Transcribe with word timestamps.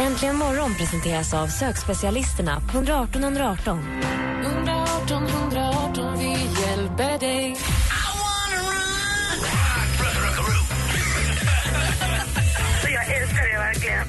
Äntligen 0.00 0.36
morgon 0.36 0.74
presenteras 0.74 1.34
av 1.34 1.46
sökspecialisterna 1.46 2.60
på 2.60 2.78
118 2.78 3.24
118. 3.24 3.78
118 4.44 5.26
118, 5.26 6.18
vi 6.18 6.28
hjälper 6.62 7.18
dig. 7.18 7.56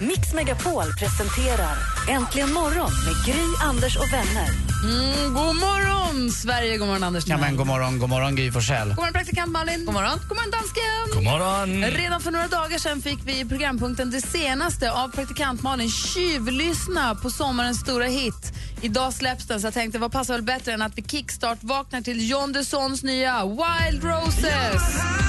Mix 0.02 0.34
Megapol 0.34 0.84
presenterar 1.00 1.78
Äntligen 2.10 2.54
morgon 2.54 2.92
med 3.06 3.26
Gry, 3.26 3.46
Anders 3.62 3.96
och 3.98 4.14
vänner. 4.14 4.50
Mm, 4.84 5.34
god 5.34 5.56
morgon, 5.56 6.32
Sverige! 6.32 6.78
God 6.78 6.88
morgon, 6.88 7.04
Anders 7.04 7.28
Ja, 7.28 7.38
men 7.38 7.56
god 7.58 7.68
morgon, 7.68 8.00
god 8.00 8.10
morgon 8.10 8.36
Gry 8.36 8.52
Forssell. 8.52 8.88
God 8.88 8.96
morgon, 8.98 9.14
praktikant 9.14 9.52
Malin. 9.52 9.86
God 9.86 9.94
morgon, 9.94 10.20
god 10.30 10.38
morgon 10.38 10.52
dansken. 10.52 11.14
God 11.14 11.24
morgon. 11.24 11.92
Redan 11.92 12.22
för 12.22 12.32
några 12.32 12.48
dagar 12.48 12.78
sedan 12.78 13.02
fick 13.02 13.20
vi 13.26 13.40
i 13.40 13.46
programpunkten 13.46 14.12
Det 14.12 14.22
senaste 14.22 14.92
av 14.92 15.08
praktikant 15.10 15.62
Malin 15.64 15.90
tjuvlyssna 15.90 17.16
på 17.16 17.30
sommarens 17.30 17.80
stora 17.80 18.06
hit. 18.06 18.54
Idag 18.82 19.14
släpps 19.14 19.48
den, 19.48 19.62
så 19.62 19.68
jag 19.68 19.74
tänkte 19.74 20.00
vad 20.00 20.12
passar 20.12 20.34
väl 20.34 20.44
bättre 20.44 20.74
än 20.74 20.82
att 20.82 20.98
vi 20.98 21.04
kickstart 21.04 21.58
vaknar 21.62 22.02
till 22.02 22.30
John 22.30 22.52
Dessons 22.52 23.04
nya 23.04 23.46
Wild 23.46 24.04
Roses. 24.04 25.29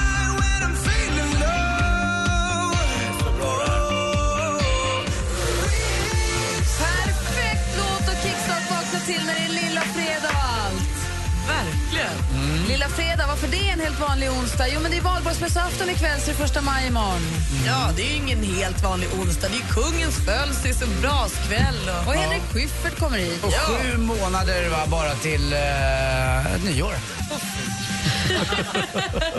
Fredag, 12.91 13.27
varför 13.27 13.47
det 13.47 13.69
är 13.69 13.73
en 13.73 13.79
helt 13.79 13.99
vanlig 13.99 14.29
onsdag? 14.31 14.67
Jo, 14.73 14.79
men 14.81 14.91
det 14.91 14.97
är 14.97 15.01
valborgsmässoafton 15.01 15.89
ikväll 15.89 16.19
så 16.19 16.25
det 16.25 16.31
är 16.31 16.35
första 16.35 16.61
maj 16.61 16.87
imorgon. 16.87 17.21
Ja, 17.65 17.91
det 17.95 18.01
är 18.01 18.15
ingen 18.15 18.43
helt 18.43 18.83
vanlig 18.83 19.09
onsdag. 19.19 19.47
Det 19.47 19.57
är 19.57 19.67
kungens 19.81 20.15
födelsedags 20.25 20.81
och 20.81 21.01
braskväll. 21.01 21.81
Och... 21.89 22.07
Och 22.07 22.13
Henrik 22.13 22.41
Schyffert 22.51 22.99
kommer 22.99 23.17
hit. 23.17 23.43
Och 23.43 23.53
sju 23.53 23.97
månader 23.97 24.69
va, 24.69 24.77
bara 24.87 25.13
till 25.15 25.53
uh, 25.53 26.65
nyår. 26.65 26.95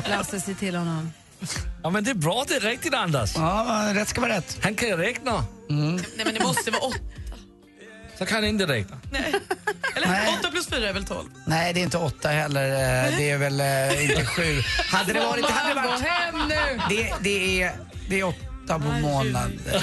Lasse, 0.09 0.41
se 0.41 0.55
till 0.55 0.75
honom. 0.75 1.13
Ja, 1.83 1.91
men 1.91 2.05
det 2.05 2.11
är 2.11 2.15
bra, 2.15 2.45
det 2.49 2.55
är 2.55 2.61
riktigt 2.61 2.95
Anders. 2.95 3.33
Ja, 3.37 3.91
rätt 3.95 4.09
ska 4.09 4.21
vara 4.21 4.33
rätt. 4.37 4.59
Han 4.63 4.75
kan 4.75 4.89
ju 4.89 4.97
räkna. 4.97 5.45
Nej, 5.69 6.25
men 6.25 6.35
det 6.35 6.41
måste 6.45 6.71
vara 6.71 6.83
åtta. 6.83 6.99
Så 8.23 8.27
kan 8.27 8.45
inte 8.45 8.67
räkna. 8.67 8.97
Eller 9.97 10.07
Nej. 10.09 10.37
åtta 10.41 10.51
plus 10.51 10.67
fyra 10.67 10.89
är 10.89 10.93
väl 10.93 11.05
tolv? 11.05 11.29
Nej, 11.47 11.73
det 11.73 11.81
är 11.81 11.83
inte 11.83 11.99
åtta 11.99 12.29
heller. 12.29 12.65
eh, 12.71 13.17
Det 13.17 13.31
är 13.31 13.39
väl 13.39 13.61
eh, 13.61 14.05
inte 14.05 14.25
sju. 14.27 14.63
Hade 14.91 15.13
det 15.13 15.21
varit... 15.21 15.47
Det 15.47 15.53
hade 15.53 15.81
Gå 15.81 15.89
varit 15.89 16.01
hem 16.01 16.49
nu! 16.49 16.81
det, 16.89 17.15
det, 17.21 17.63
är, 17.63 17.73
det 18.09 18.21
är 18.21 18.25
åtta 18.25 18.79
på 18.79 18.85
månaden. 18.85 19.61
Det. 19.65 19.77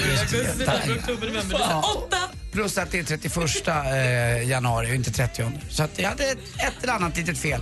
Åtta! 1.96 2.16
Plus 2.52 2.78
att 2.78 2.90
det 2.90 2.98
är 2.98 3.04
31 3.04 3.68
eh, 3.68 4.48
januari 4.48 4.90
och 4.90 4.94
inte 4.94 5.10
30. 5.12 5.44
Så 5.70 5.82
att 5.82 5.98
jag 5.98 6.08
hade 6.08 6.24
ett, 6.24 6.38
ett 6.58 6.82
eller 6.82 6.92
annat 6.92 7.16
litet 7.16 7.38
fel. 7.38 7.60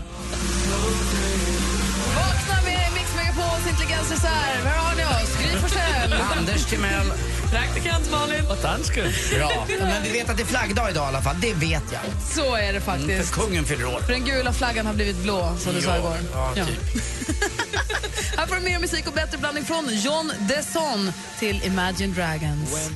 Vakna 2.17 2.63
med 2.65 2.93
Mix 2.95 3.15
Megapols 3.17 3.67
intelligensreserv. 3.71 4.65
Här 4.65 4.79
har 4.79 4.95
ni 4.97 5.05
oss. 5.05 5.37
Gry 5.43 5.59
Forssell. 5.61 6.13
Anders 6.39 6.65
Timell. 6.65 7.13
Praktikant 7.51 8.11
Malin. 8.11 8.47
Och 8.51 8.57
dansken. 8.63 9.13
Bra. 9.35 9.67
Men 9.81 10.03
vi 10.03 10.13
vet 10.13 10.31
att 10.31 10.37
det 10.37 10.43
är 10.43 10.47
flaggdag 10.47 10.91
idag 10.91 11.05
i 11.05 11.09
alla 11.09 11.23
fall. 11.23 11.37
Det 11.41 11.55
vet 11.55 11.83
jag. 11.93 12.01
Så 12.35 12.57
är 12.57 12.73
det 12.73 12.81
faktiskt. 12.81 13.35
För 13.35 13.41
kungen 13.43 13.65
fyller 13.65 13.87
år. 13.87 14.01
För 14.01 14.13
den 14.13 14.25
gula 14.25 14.53
flaggan 14.53 14.87
har 14.87 14.95
blivit 14.95 15.17
blå, 15.17 15.57
som 15.59 15.75
du 15.75 15.81
sa 15.81 15.97
igår. 15.97 16.17
Ja, 16.33 16.55
typ. 16.55 16.67
Här 18.37 18.47
får 18.47 18.57
du 18.57 18.61
mer 18.63 18.79
musik 18.79 19.07
och 19.07 19.13
bättre 19.13 19.39
blandning 19.39 19.65
från 19.65 19.89
John 19.91 20.33
Desson 20.49 21.13
till 21.39 21.65
Imagine 21.65 22.15
Dragons. 22.15 22.91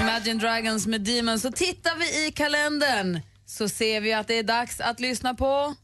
Imagine 0.00 0.38
Dragons 0.38 0.86
med 0.86 1.00
Demons. 1.00 1.42
Så 1.42 1.52
tittar 1.52 1.96
vi 1.96 2.26
i 2.26 2.32
kalendern 2.32 3.20
så 3.46 3.68
ser 3.68 4.00
vi 4.00 4.12
att 4.12 4.28
det 4.28 4.38
är 4.38 4.42
dags 4.42 4.80
att 4.80 5.00
lyssna 5.00 5.34
på... 5.34 5.74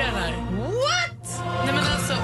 Älskar 0.00 0.12
den 0.12 0.22
här. 0.22 0.32
What? 0.60 1.42
Nej, 1.64 1.74
men 1.74 1.84
alltså, 1.84 2.16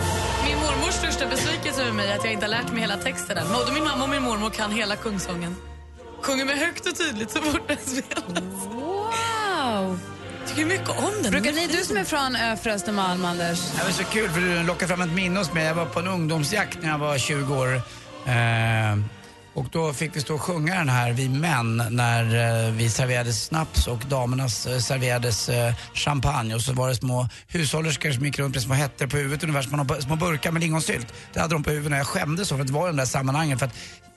min 0.46 0.56
mormors 0.56 0.94
största 0.94 1.26
besvikelse 1.26 1.82
över 1.82 1.92
mig 1.92 2.10
är 2.10 2.18
att 2.18 2.24
jag 2.24 2.32
inte 2.32 2.46
har 2.46 2.50
lärt 2.50 2.72
mig 2.72 2.80
hela 2.80 2.96
texten 2.96 3.38
än. 3.38 3.46
Både 3.52 3.72
min 3.72 3.84
mamma 3.84 4.04
och 4.04 4.10
min 4.10 4.22
mormor 4.22 4.50
kan 4.50 4.72
hela 4.72 4.96
kungsången. 4.96 5.56
Sjunger 6.22 6.44
med 6.44 6.58
högt 6.58 6.86
och 6.86 6.96
tydligt 6.96 7.30
så 7.30 7.42
fort 7.42 7.68
den 7.68 7.76
spelas. 7.76 8.66
Wow! 8.66 9.98
tycker 10.46 10.66
mycket 10.66 10.88
om 10.88 11.22
den. 11.22 11.32
Brukar 11.32 11.52
ni, 11.52 11.66
du 11.66 11.84
som 11.84 11.96
är 11.96 12.04
från 12.04 12.36
Ö 12.36 12.56
för 12.56 12.70
Östermalm, 12.70 13.24
Anders, 13.24 13.70
Det 13.70 13.84
var 13.84 13.90
så 13.90 14.04
kul 14.04 14.30
för 14.30 14.40
du 14.40 14.62
lockade 14.62 14.88
fram 14.88 15.00
ett 15.00 15.14
minne 15.14 15.38
hos 15.38 15.52
mig. 15.52 15.64
Jag 15.64 15.74
var 15.74 15.86
på 15.86 16.00
en 16.00 16.06
ungdomsjakt 16.06 16.82
när 16.82 16.88
jag 16.88 16.98
var 16.98 17.18
20 17.18 17.54
år. 17.54 17.74
Eh, 18.26 18.96
och 19.56 19.66
då 19.72 19.92
fick 19.92 20.16
vi 20.16 20.20
stå 20.20 20.34
och 20.34 20.42
sjunga 20.42 20.74
den 20.74 20.88
här, 20.88 21.12
vi 21.12 21.28
män, 21.28 21.82
när 21.90 22.24
eh, 22.66 22.72
vi 22.72 22.90
serverades 22.90 23.44
snaps 23.44 23.86
och 23.86 23.98
damerna 23.98 24.42
eh, 24.42 24.78
serverades 24.78 25.48
eh, 25.48 25.74
champagne. 25.94 26.54
Och 26.54 26.60
så 26.60 26.72
var 26.72 26.88
det 26.88 26.94
små 26.94 27.28
hushållerskor 27.48 28.10
som 28.10 28.24
gick 28.24 28.38
runt 28.38 28.54
med 28.54 28.62
små 28.62 28.74
hätter 28.74 29.06
på 29.06 29.16
huvudet, 29.16 29.42
ungefär 29.42 29.62
som 29.62 29.76
man 29.76 29.88
har 29.88 30.00
små 30.00 30.16
burkar 30.16 30.52
med 30.52 30.62
lingonsylt. 30.62 31.12
Det 31.32 31.40
hade 31.40 31.54
de 31.54 31.62
på 31.62 31.70
huvudet 31.70 31.92
och 31.92 31.98
jag 31.98 32.06
skämdes 32.06 32.48
så 32.48 32.56
för 32.56 32.64
att 32.64 32.70
vara 32.70 32.88
i 32.88 32.90
de 32.90 32.96
där 32.96 33.04
sammanhangen. 33.04 33.58
För 33.58 33.66
att 33.66 33.74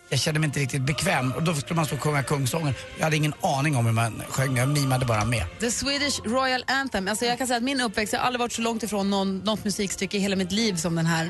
jag 0.09 0.19
kände 0.19 0.39
mig 0.39 0.47
inte 0.47 0.59
riktigt 0.59 0.81
bekväm 0.81 1.31
och 1.31 1.43
då 1.43 1.53
skulle 1.53 1.75
man 1.75 1.85
stå 1.85 1.95
och 1.95 2.01
sjunga 2.01 2.23
kungsången. 2.23 2.73
Jag 2.97 3.03
hade 3.03 3.15
ingen 3.15 3.33
aning 3.41 3.75
om 3.75 3.85
hur 3.85 3.93
man 3.93 4.21
sjöng, 4.29 4.57
jag 4.57 4.69
mimade 4.69 5.05
bara 5.05 5.25
med. 5.25 5.45
The 5.59 5.71
Swedish 5.71 6.19
Royal 6.25 6.63
Anthem. 6.67 7.07
Alltså 7.07 7.25
jag 7.25 7.37
kan 7.37 7.47
säga 7.47 7.57
att 7.57 7.63
min 7.63 7.81
uppväxt, 7.81 8.13
jag 8.13 8.19
har 8.19 8.27
aldrig 8.27 8.39
varit 8.39 8.53
så 8.53 8.61
långt 8.61 8.83
ifrån 8.83 9.09
någon, 9.09 9.39
något 9.39 9.63
musikstycke 9.63 10.17
i 10.17 10.19
hela 10.19 10.35
mitt 10.35 10.51
liv 10.51 10.75
som 10.75 10.95
den 10.95 11.05
här. 11.05 11.25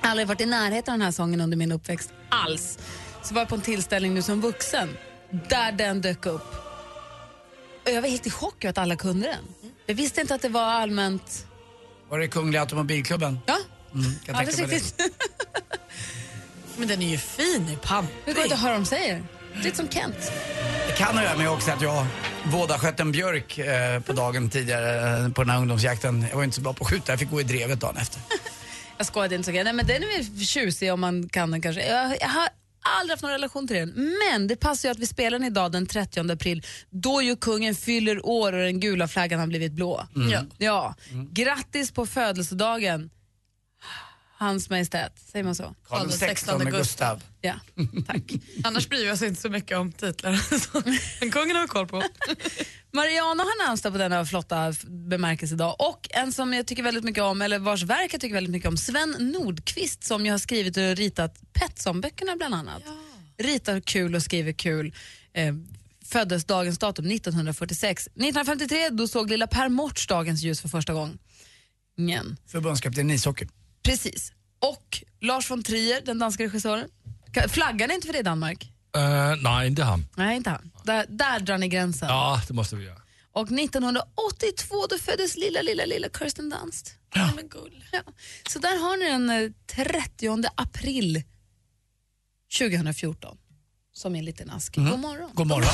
Jag 0.00 0.06
har 0.06 0.10
aldrig 0.10 0.28
varit 0.28 0.40
i 0.40 0.46
närheten 0.46 0.94
av 0.94 0.98
den 0.98 1.04
här 1.04 1.12
sången 1.12 1.40
under 1.40 1.56
min 1.56 1.72
uppväxt 1.72 2.12
alls. 2.28 2.78
Så 3.22 3.34
var 3.34 3.40
jag 3.40 3.48
på 3.48 3.54
en 3.54 3.60
tillställning 3.60 4.14
nu 4.14 4.22
som 4.22 4.40
vuxen 4.40 4.96
där 5.48 5.72
den 5.72 6.00
dök 6.00 6.26
upp. 6.26 6.54
Och 7.84 7.90
jag 7.90 8.02
var 8.02 8.08
helt 8.08 8.26
i 8.26 8.30
chock 8.30 8.64
över 8.64 8.70
att 8.70 8.78
alla 8.78 8.96
kunde 8.96 9.26
den. 9.26 9.70
Jag 9.86 9.94
visste 9.94 10.20
inte 10.20 10.34
att 10.34 10.42
det 10.42 10.48
var 10.48 10.62
allmänt... 10.62 11.46
Var 12.08 12.18
det 12.18 12.28
Kungliga 12.28 12.60
Automobilklubben? 12.60 13.38
Ja, 13.46 13.56
Mm, 13.94 14.12
kan 14.24 14.34
alldeles 14.34 14.58
riktigt. 14.58 15.00
Men 16.76 16.88
den 16.88 17.02
är 17.02 17.08
ju 17.08 17.18
fin 17.18 17.68
i 17.68 17.76
pampig. 17.76 18.14
Det 18.24 18.32
går 18.32 18.42
inte 18.42 18.54
att 18.54 18.60
höra 18.60 18.72
vad 18.72 18.80
de 18.80 18.86
säger. 18.86 19.24
Lite 19.54 19.76
som 19.76 19.88
Kent. 19.88 20.32
Det 20.88 20.92
kan 20.96 21.18
ha 21.18 21.36
med 21.36 21.50
också 21.50 21.70
att 21.70 21.82
jag 21.82 22.06
vådasköt 22.44 23.00
en 23.00 23.12
björk 23.12 23.58
eh, 23.58 24.00
på 24.00 24.12
dagen 24.12 24.50
tidigare 24.50 25.18
eh, 25.24 25.28
på 25.32 25.42
den 25.42 25.50
här 25.50 25.58
ungdomsjakten. 25.58 26.26
Jag 26.30 26.36
var 26.36 26.44
inte 26.44 26.56
så 26.56 26.62
bra 26.62 26.72
på 26.72 26.84
att 26.84 26.90
skjuta, 26.90 27.12
jag 27.12 27.18
fick 27.18 27.30
gå 27.30 27.40
i 27.40 27.44
drevet 27.44 27.80
dagen 27.80 27.96
efter. 27.96 28.20
Jag 28.96 29.06
skojade 29.06 29.34
inte 29.34 29.44
så 29.44 29.50
mycket. 29.50 29.64
Nej, 29.64 29.72
men 29.72 29.86
den 29.86 30.02
är 30.02 30.06
väl 30.06 30.46
tjusig 30.46 30.92
om 30.92 31.00
man 31.00 31.28
kan 31.28 31.50
den 31.50 31.62
kanske. 31.62 31.86
Jag, 31.86 32.16
jag 32.20 32.28
har 32.28 32.48
aldrig 32.82 33.12
haft 33.12 33.22
någon 33.22 33.32
relation 33.32 33.66
till 33.66 33.76
den. 33.76 34.10
Men 34.30 34.46
det 34.46 34.56
passar 34.56 34.88
ju 34.88 34.90
att 34.90 34.98
vi 34.98 35.06
spelar 35.06 35.38
den 35.38 35.46
idag 35.48 35.72
den 35.72 35.86
30 35.86 36.32
april 36.32 36.66
då 36.90 37.22
ju 37.22 37.36
kungen 37.36 37.74
fyller 37.74 38.26
år 38.26 38.52
och 38.52 38.58
den 38.58 38.80
gula 38.80 39.08
flaggan 39.08 39.40
har 39.40 39.46
blivit 39.46 39.72
blå. 39.72 40.06
Ja. 40.32 40.44
ja. 40.58 40.94
Grattis 41.32 41.92
på 41.92 42.06
födelsedagen, 42.06 43.10
Hans 44.42 44.70
Majestät. 44.70 45.12
Säger 45.32 45.44
man 45.44 45.54
så? 45.54 45.74
Karl 45.88 46.08
XVI 46.08 46.70
Gustav. 46.78 47.22
Ja, 47.40 47.54
tack. 48.06 48.22
Annars 48.64 48.88
bryr 48.88 49.06
jag 49.06 49.18
sig 49.18 49.28
inte 49.28 49.40
så 49.40 49.48
mycket 49.48 49.78
om 49.78 49.92
titlar. 49.92 50.40
Men 51.20 51.30
kungen 51.30 51.56
har 51.56 51.62
vi 51.62 51.68
koll 51.68 51.86
på. 51.88 52.02
Mariana 52.92 53.42
har 53.42 53.66
namnsdag 53.68 53.92
på 53.92 53.98
denna 53.98 54.24
flotta 54.26 54.68
f- 54.68 54.82
bemärkelsedag 54.84 55.76
och 55.78 56.08
en 56.10 56.32
som 56.32 56.52
jag 56.52 56.66
tycker 56.66 56.82
väldigt 56.82 57.04
mycket 57.04 57.22
om, 57.22 57.42
eller 57.42 57.58
vars 57.58 57.82
verk 57.82 58.14
jag 58.14 58.20
tycker 58.20 58.34
väldigt 58.34 58.50
mycket 58.52 58.68
om, 58.68 58.76
Sven 58.76 59.10
Nordqvist 59.18 60.04
som 60.04 60.24
ju 60.26 60.30
har 60.30 60.38
skrivit 60.38 60.76
och 60.76 60.96
ritat 60.96 61.40
Petson-böckerna 61.52 62.36
bland 62.36 62.54
annat. 62.54 62.82
Ritar 63.38 63.80
kul 63.80 64.14
och 64.14 64.22
skriver 64.22 64.52
kul. 64.52 64.94
Eh, 65.34 65.54
föddes 66.04 66.44
dagens 66.44 66.78
datum 66.78 67.06
1946. 67.10 68.06
1953 68.06 68.88
då 68.90 69.08
såg 69.08 69.30
lilla 69.30 69.46
Per 69.46 69.68
Morts 69.68 70.06
dagens 70.06 70.42
ljus 70.42 70.60
för 70.60 70.68
första 70.68 70.92
gången. 70.92 71.18
Förbundskapten 72.46 73.10
i 73.10 73.14
ishockey. 73.14 73.46
Precis. 73.82 74.32
Och 74.58 75.02
Lars 75.20 75.50
von 75.50 75.62
Trier, 75.62 76.00
den 76.00 76.18
danska 76.18 76.44
regissören. 76.44 76.88
Flaggar 77.48 77.88
ni 77.88 77.94
inte 77.94 78.06
för 78.06 78.12
det 78.12 78.18
i 78.18 78.22
Danmark? 78.22 78.72
Uh, 78.96 79.42
nej, 79.42 79.66
inte 79.66 79.82
han. 79.82 80.06
Nej, 80.16 80.36
inte 80.36 80.50
han. 80.50 80.70
Där, 80.84 81.06
där 81.08 81.40
drar 81.40 81.58
ni 81.58 81.68
gränsen. 81.68 82.08
Ja, 82.08 82.40
det 82.48 82.54
måste 82.54 82.76
vi 82.76 82.84
göra. 82.84 83.02
Och 83.32 83.52
1982 83.52 84.86
då 84.90 84.98
föddes 84.98 85.36
lilla, 85.36 85.62
lilla, 85.62 85.84
lilla 85.84 86.08
Kirsten 86.18 86.50
Dunst. 86.50 86.94
Ja. 87.14 87.30
Men 87.36 87.48
gull. 87.48 87.84
Ja. 87.92 88.02
Så 88.48 88.58
där 88.58 88.78
har 88.78 88.96
ni 88.96 89.04
den 89.04 89.30
eh, 89.30 89.50
30 89.66 90.48
april 90.54 91.22
2014 92.58 93.36
som 93.94 94.14
en 94.14 94.24
liten 94.24 94.50
ask. 94.50 94.76
God 94.76 94.98
morgon. 94.98 95.30
God 95.34 95.46
morgon. 95.46 95.70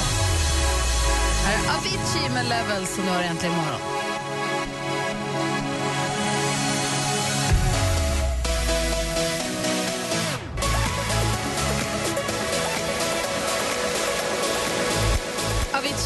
Här 1.45 1.65
är 1.65 1.77
Avicii 1.77 2.29
med 2.35 2.49
Levels 2.49 2.95
som 2.95 3.05
du 3.05 3.11
har 3.11 3.23
äntligen 3.23 3.55
imorgon. 3.55 4.08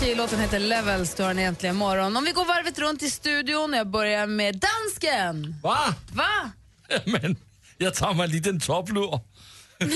Avicii, 0.02 0.14
låten 0.16 0.40
heter 0.40 0.58
Levels, 0.58 1.14
du 1.14 1.22
har 1.22 1.28
den 1.34 1.38
äntligen 1.38 1.76
imorgon. 1.76 2.16
Om 2.16 2.24
vi 2.24 2.32
går 2.32 2.44
varvet 2.44 2.78
runt 2.78 3.02
i 3.02 3.10
studion, 3.10 3.72
jag 3.72 3.90
börjar 3.90 4.26
med 4.26 4.54
dansken. 4.60 5.56
Va? 5.62 5.94
Va? 6.12 6.50
Men 7.04 7.36
jag 7.78 7.94
tar 7.94 8.14
mig 8.14 8.24
en 8.24 8.30
liten 8.30 8.60
topplur. 8.60 9.20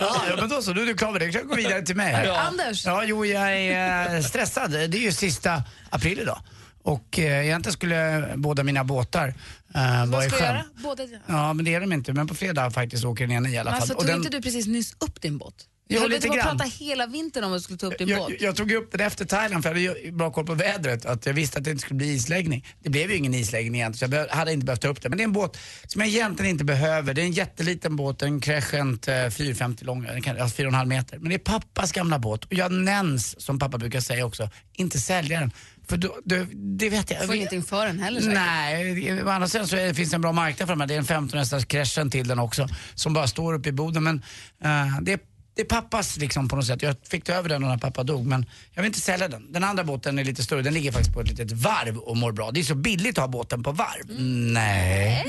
Ja, 0.00 0.24
ja, 0.28 0.36
men 0.40 0.48
då 0.48 0.62
så, 0.62 0.72
nu 0.74 0.82
är 0.82 0.86
du 0.86 0.94
klar 0.94 1.10
med 1.12 1.20
det. 1.20 1.24
Jag 1.24 1.34
kan 1.34 1.48
gå 1.48 1.54
vidare 1.54 1.82
till 1.82 1.96
mig 1.96 2.12
här. 2.12 2.28
Anders? 2.46 2.86
Ja, 2.86 3.04
jo, 3.04 3.26
jag 3.26 3.56
är 3.58 4.14
eh, 4.16 4.22
stressad. 4.22 4.70
Det 4.70 4.78
är 4.78 5.00
ju 5.02 5.12
sista 5.12 5.62
april 5.90 6.18
idag. 6.18 6.38
Och 6.82 7.18
eh, 7.18 7.44
egentligen 7.46 7.72
skulle 7.72 8.28
båda 8.36 8.62
mina 8.62 8.84
båtar 8.84 9.34
eh, 9.74 9.82
vara 9.84 10.04
i 10.04 10.06
Vad 10.06 10.22
ska 10.22 10.30
du 10.36 10.42
sjön. 10.42 10.54
göra? 10.54 10.64
Båda... 10.82 11.02
Ja, 11.26 11.52
men 11.52 11.64
det 11.64 11.74
är 11.74 11.80
de 11.80 11.92
inte. 11.92 12.12
Men 12.12 12.26
på 12.26 12.34
fredag 12.34 12.70
faktiskt 12.70 13.04
åker 13.04 13.26
den 13.26 13.36
ena 13.36 13.48
i 13.48 13.58
alla 13.58 13.70
fall. 13.70 13.80
Alltså, 13.80 13.94
Och 13.94 14.00
tog 14.00 14.08
den- 14.08 14.16
inte 14.16 14.28
du 14.30 14.42
precis 14.42 14.66
nyss 14.66 14.96
upp 14.98 15.20
din 15.22 15.38
båt? 15.38 15.54
Jo, 16.00 16.06
lite 16.08 16.26
på 16.26 16.32
att 16.34 16.38
grann. 16.40 16.58
prata 16.58 16.70
hela 16.70 17.06
vintern 17.06 17.44
om 17.44 17.52
att 17.52 17.58
du 17.58 17.62
skulle 17.62 17.78
ta 17.78 17.86
upp 17.86 17.98
din 17.98 18.08
båt. 18.08 18.18
jag, 18.30 18.40
jag 18.42 18.56
tog 18.56 18.72
upp 18.72 18.92
den 18.92 19.00
efter 19.00 19.24
Thailand 19.24 19.62
för 19.62 19.74
jag 19.74 19.94
hade 19.94 20.12
bra 20.12 20.30
koll 20.32 20.46
på 20.46 20.54
vädret. 20.54 21.06
Att 21.06 21.26
jag 21.26 21.32
visste 21.34 21.58
att 21.58 21.64
det 21.64 21.70
inte 21.70 21.80
skulle 21.82 21.96
bli 21.98 22.12
isläggning. 22.14 22.66
Det 22.82 22.90
blev 22.90 23.10
ju 23.10 23.16
ingen 23.16 23.34
isläggning 23.34 23.80
egentligen 23.80 24.10
så 24.12 24.16
jag 24.16 24.28
hade 24.36 24.52
inte 24.52 24.66
behövt 24.66 24.80
ta 24.80 24.88
upp 24.88 25.02
den. 25.02 25.10
Men 25.10 25.16
det 25.18 25.22
är 25.22 25.24
en 25.24 25.32
båt 25.32 25.58
som 25.86 26.00
jag 26.00 26.08
egentligen 26.08 26.50
inte 26.50 26.64
behöver. 26.64 27.14
Det 27.14 27.22
är 27.22 27.26
en 27.26 27.32
jätteliten 27.32 27.96
båt, 27.96 28.22
en 28.22 28.40
Crescent 28.40 29.08
eh, 29.08 29.28
450 29.30 29.84
lång, 29.84 30.02
den 30.02 30.22
kan- 30.22 30.38
alltså 30.40 30.62
4,5 30.62 30.86
meter. 30.86 31.18
Men 31.18 31.28
det 31.28 31.34
är 31.34 31.38
pappas 31.38 31.92
gamla 31.92 32.18
båt 32.18 32.44
och 32.44 32.54
jag 32.54 32.72
nämns, 32.72 33.40
som 33.40 33.58
pappa 33.58 33.78
brukar 33.78 34.00
säga 34.00 34.26
också, 34.26 34.50
inte 34.72 35.00
sälja 35.00 35.40
den. 35.40 35.50
För 35.88 35.96
då, 35.96 36.16
då, 36.24 36.46
det 36.54 36.88
vet 36.90 37.10
jag. 37.10 37.20
Du 37.20 37.26
får 37.26 37.34
jag 37.34 37.36
ingenting 37.36 37.62
för 37.62 37.86
den 37.86 37.98
heller 37.98 38.20
säkert. 38.20 38.34
Nej, 38.34 39.22
å 39.22 39.28
andra 39.28 39.48
sidan 39.48 39.68
så 39.68 39.76
är, 39.76 39.86
det- 39.86 39.94
finns 39.94 40.10
det 40.10 40.14
en 40.16 40.20
bra 40.20 40.32
marknad 40.32 40.68
för 40.68 40.76
dem. 40.76 40.88
Det 40.88 40.94
är 40.94 40.98
en 40.98 41.04
15 41.04 41.38
hästars 41.38 41.64
Crescent 41.64 42.12
till 42.12 42.28
den 42.28 42.38
också 42.38 42.68
som 42.94 43.12
bara 43.14 43.26
står 43.26 43.54
uppe 43.54 43.68
i 43.68 43.72
boden. 43.72 44.04
Men 44.04 44.22
eh, 44.64 45.00
det, 45.02 45.12
är, 45.12 45.18
det 45.54 45.62
är 45.62 45.66
pappas 45.66 46.16
liksom 46.16 46.48
på 46.48 46.56
något 46.56 46.66
sätt. 46.66 46.82
Jag 46.82 46.96
fick 47.08 47.24
ta 47.24 47.32
över 47.32 47.48
den 47.48 47.62
när 47.62 47.78
pappa 47.78 48.02
dog 48.04 48.26
men 48.26 48.46
jag 48.72 48.82
vill 48.82 48.86
inte 48.88 49.00
sälja 49.00 49.28
den. 49.28 49.52
Den 49.52 49.64
andra 49.64 49.84
båten 49.84 50.18
är 50.18 50.24
lite 50.24 50.42
större, 50.42 50.62
den 50.62 50.74
ligger 50.74 50.92
faktiskt 50.92 51.14
på 51.14 51.20
ett 51.20 51.28
litet 51.28 51.52
varv 51.52 51.96
och 51.98 52.16
mår 52.16 52.32
bra. 52.32 52.50
Det 52.50 52.60
är 52.60 52.64
så 52.64 52.74
billigt 52.74 53.18
att 53.18 53.22
ha 53.22 53.28
båten 53.28 53.62
på 53.62 53.72
varv. 53.72 54.20
Nej. 54.52 55.24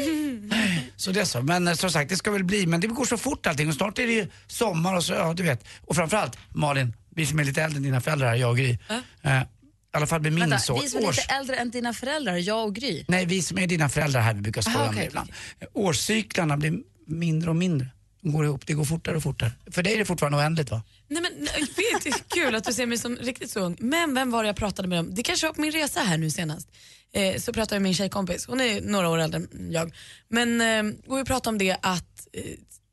Så 0.96 1.12
det 1.12 1.22
är 1.22 1.26
så. 1.26 1.42
Men 1.42 1.68
eh, 1.68 1.74
som 1.74 1.92
sagt, 1.92 2.10
det 2.10 2.16
ska 2.16 2.32
väl 2.32 2.44
bli, 2.44 2.66
men 2.68 2.82
det 2.82 2.88
går 2.88 3.06
så 3.06 3.18
fort 3.18 3.48
allting 3.48 3.68
och 3.70 3.74
snart 3.76 4.00
är 4.00 4.08
det 4.08 4.14
ju 4.14 4.28
sommar 4.48 4.96
och 4.96 5.04
så, 5.04 5.14
ja 5.14 5.34
du 5.34 5.44
vet. 5.44 5.66
Och 5.82 5.96
framförallt 5.96 6.38
Malin, 6.50 6.94
vi 7.16 7.26
som 7.26 7.40
är 7.40 7.44
lite 7.44 7.62
äldre 7.64 7.78
än 7.78 7.84
dina 7.84 8.02
föräldrar, 8.02 8.28
här, 8.28 8.36
jag 8.36 8.50
och 8.50 8.58
Gry. 8.58 8.78
Eh, 9.22 9.38
I 9.42 9.46
alla 9.94 10.08
fall 10.08 10.22
med 10.22 10.34
min 10.34 10.40
Vänta, 10.40 10.60
son. 10.60 10.80
vi 10.82 10.90
som 10.90 11.00
är 11.04 11.08
års- 11.08 11.18
lite 11.18 11.34
äldre 11.34 11.56
än 11.56 11.72
dina 11.72 11.94
föräldrar, 11.94 12.36
jag 12.38 12.64
och 12.68 12.76
Gry. 12.76 13.06
Nej, 13.08 13.26
vi 13.26 13.42
som 13.42 13.58
är 13.58 13.68
dina 13.68 13.90
föräldrar 13.90 14.22
här, 14.22 14.34
vi 14.34 14.42
brukar 14.42 14.62
skoja 14.62 14.90
om 14.90 14.96
det 14.96 15.06
ibland. 15.06 15.32
Årscyklarna 15.74 16.58
blir 16.58 16.74
mindre 17.08 17.50
och 17.50 17.56
mindre. 17.56 17.88
Går 18.24 18.46
ihop, 18.46 18.68
det 18.68 18.74
går 18.74 18.86
fortare 18.86 19.18
och 19.18 19.24
fortare. 19.24 19.52
För 19.72 19.84
dig 19.84 19.94
är 19.94 19.98
det 19.98 20.06
fortfarande 20.06 20.38
oändligt 20.38 20.72
va? 20.72 20.82
Nej, 21.08 21.22
men, 21.22 21.48
det 21.76 22.10
är 22.10 22.36
kul 22.36 22.56
att 22.56 22.64
du 22.64 22.74
ser 22.74 22.86
mig 22.86 22.98
som 22.98 23.16
riktigt 23.16 23.52
så 23.52 23.60
ung. 23.60 23.78
Men 23.80 24.16
vem 24.16 24.32
var 24.32 24.44
det 24.44 24.50
jag 24.50 24.56
pratade 24.56 24.88
med 24.88 25.00
om? 25.00 25.16
Det 25.16 25.24
kanske 25.24 25.48
var 25.48 25.54
på 25.54 25.62
min 25.62 25.72
resa 25.72 26.00
här 26.00 26.18
nu 26.18 26.32
senast. 26.32 26.68
Eh, 27.14 27.40
så 27.40 27.54
pratade 27.54 27.76
jag 27.76 27.82
med 27.82 27.90
min 27.90 27.94
tjejkompis, 27.94 28.46
hon 28.48 28.62
är 28.62 28.82
några 28.82 29.10
år 29.10 29.18
äldre 29.18 29.38
än 29.38 29.72
jag. 29.72 29.94
Men 30.28 30.62
eh, 30.62 30.96
och 31.08 31.18
vi 31.18 31.24
pratade 31.24 31.50
om 31.50 31.58
det 31.58 31.78
att 31.82 32.28
eh, 32.34 32.44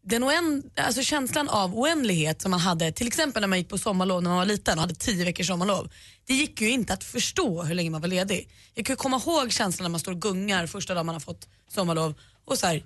den 0.03 0.25
oänd, 0.25 0.71
alltså 0.77 1.03
känslan 1.03 1.49
av 1.49 1.79
oändlighet 1.79 2.43
som 2.43 2.51
man 2.51 2.61
hade 2.61 2.93
till 2.93 3.07
exempel 3.07 3.41
när 3.41 3.49
man 3.49 3.59
gick 3.59 3.69
på 3.69 3.79
sommarlov 3.79 4.23
när 4.23 4.31
man 4.31 4.39
var 4.39 4.45
liten 4.45 4.79
och 4.79 4.81
hade 4.81 4.95
tio 4.95 5.25
veckors 5.25 5.47
sommarlov. 5.47 5.91
Det 6.27 6.35
gick 6.35 6.61
ju 6.61 6.71
inte 6.71 6.93
att 6.93 7.05
förstå 7.05 7.63
hur 7.63 7.75
länge 7.75 7.91
man 7.91 8.01
var 8.01 8.09
ledig. 8.09 8.49
Jag 8.75 8.87
kan 8.87 8.93
ju 8.93 8.97
komma 8.97 9.21
ihåg 9.27 9.53
känslan 9.53 9.85
när 9.85 9.91
man 9.91 10.01
står 10.01 10.13
och 10.13 10.23
gungar 10.23 10.67
första 10.67 10.95
dagen 10.95 11.07
man 11.07 11.15
har 11.15 11.21
fått 11.21 11.49
sommarlov 11.69 12.15
och 12.45 12.59
så 12.59 12.67
här, 12.67 12.83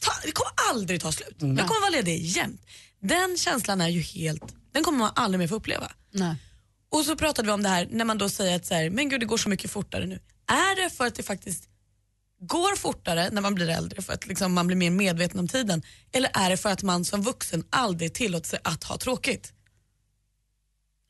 ta, 0.00 0.12
det 0.24 0.32
kommer 0.32 0.52
aldrig 0.70 1.00
ta 1.00 1.12
slut. 1.12 1.36
Jag 1.38 1.68
kommer 1.68 1.80
vara 1.80 1.90
ledig 1.90 2.22
jämt. 2.22 2.60
Den 3.00 3.36
känslan 3.36 3.80
är 3.80 3.88
ju 3.88 4.00
helt, 4.00 4.54
den 4.72 4.84
kommer 4.84 4.98
man 4.98 5.12
aldrig 5.14 5.38
mer 5.38 5.48
få 5.48 5.54
uppleva. 5.54 5.92
Nej. 6.10 6.36
Och 6.88 7.04
så 7.04 7.16
pratade 7.16 7.46
vi 7.46 7.52
om 7.52 7.62
det 7.62 7.68
här 7.68 7.88
när 7.90 8.04
man 8.04 8.18
då 8.18 8.28
säger 8.28 8.56
att 8.56 8.66
så 8.66 8.74
här, 8.74 8.90
men 8.90 9.08
gud 9.08 9.20
det 9.20 9.26
går 9.26 9.36
så 9.36 9.48
mycket 9.48 9.70
fortare 9.70 10.06
nu. 10.06 10.20
Är 10.46 10.82
det 10.82 10.90
för 10.90 11.06
att 11.06 11.14
det 11.14 11.22
faktiskt 11.22 11.68
går 12.40 12.76
fortare 12.76 13.30
när 13.32 13.42
man 13.42 13.54
blir 13.54 13.68
äldre 13.68 14.02
för 14.02 14.12
att 14.12 14.26
liksom 14.26 14.52
man 14.52 14.66
blir 14.66 14.76
mer 14.76 14.90
medveten 14.90 15.40
om 15.40 15.48
tiden? 15.48 15.82
Eller 16.12 16.30
är 16.34 16.50
det 16.50 16.56
för 16.56 16.70
att 16.70 16.82
man 16.82 17.04
som 17.04 17.22
vuxen 17.22 17.64
aldrig 17.70 18.14
tillåter 18.14 18.48
sig 18.48 18.58
att 18.64 18.84
ha 18.84 18.98
tråkigt? 18.98 19.52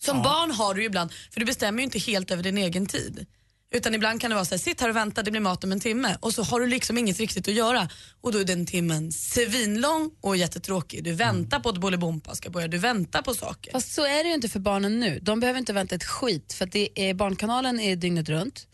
Som 0.04 0.22
barn 0.22 0.50
har 0.50 0.74
du 0.74 0.80
ju 0.80 0.86
ibland, 0.86 1.12
för 1.30 1.40
du 1.40 1.46
bestämmer 1.46 1.78
ju 1.78 1.84
inte 1.84 1.98
helt 1.98 2.30
över 2.30 2.42
din 2.42 2.58
egen 2.58 2.86
tid. 2.86 3.26
Utan 3.74 3.94
ibland 3.94 4.20
kan 4.20 4.30
det 4.30 4.34
vara 4.34 4.44
så 4.44 4.54
här, 4.54 4.58
sitt 4.58 4.80
här 4.80 4.88
och 4.88 4.96
vänta, 4.96 5.22
det 5.22 5.30
blir 5.30 5.40
mat 5.40 5.64
om 5.64 5.72
en 5.72 5.80
timme. 5.80 6.16
Och 6.20 6.34
så 6.34 6.42
har 6.42 6.60
du 6.60 6.66
liksom 6.66 6.98
inget 6.98 7.18
riktigt 7.18 7.48
att 7.48 7.54
göra. 7.54 7.88
Och 8.20 8.32
då 8.32 8.38
är 8.38 8.44
den 8.44 8.66
timmen 8.66 9.12
svinlång 9.12 10.10
och 10.20 10.36
jättetråkig. 10.36 11.04
Du 11.04 11.12
väntar 11.12 11.60
på 11.60 11.68
att 11.68 11.78
Bolibompa 11.78 12.34
ska 12.34 12.50
börja, 12.50 12.68
du 12.68 12.78
väntar 12.78 13.22
på 13.22 13.34
saker. 13.34 13.72
Fast 13.72 13.92
så 13.94 14.04
är 14.06 14.22
det 14.24 14.28
ju 14.28 14.34
inte 14.34 14.48
för 14.48 14.60
barnen 14.60 15.00
nu. 15.00 15.18
De 15.22 15.40
behöver 15.40 15.58
inte 15.58 15.72
vänta 15.72 15.94
ett 15.94 16.04
skit 16.04 16.52
för 16.52 16.64
att 16.64 16.72
det 16.72 16.88
är, 16.94 17.14
Barnkanalen 17.14 17.80
är 17.80 17.96
dygnet 17.96 18.28
runt. 18.28 18.66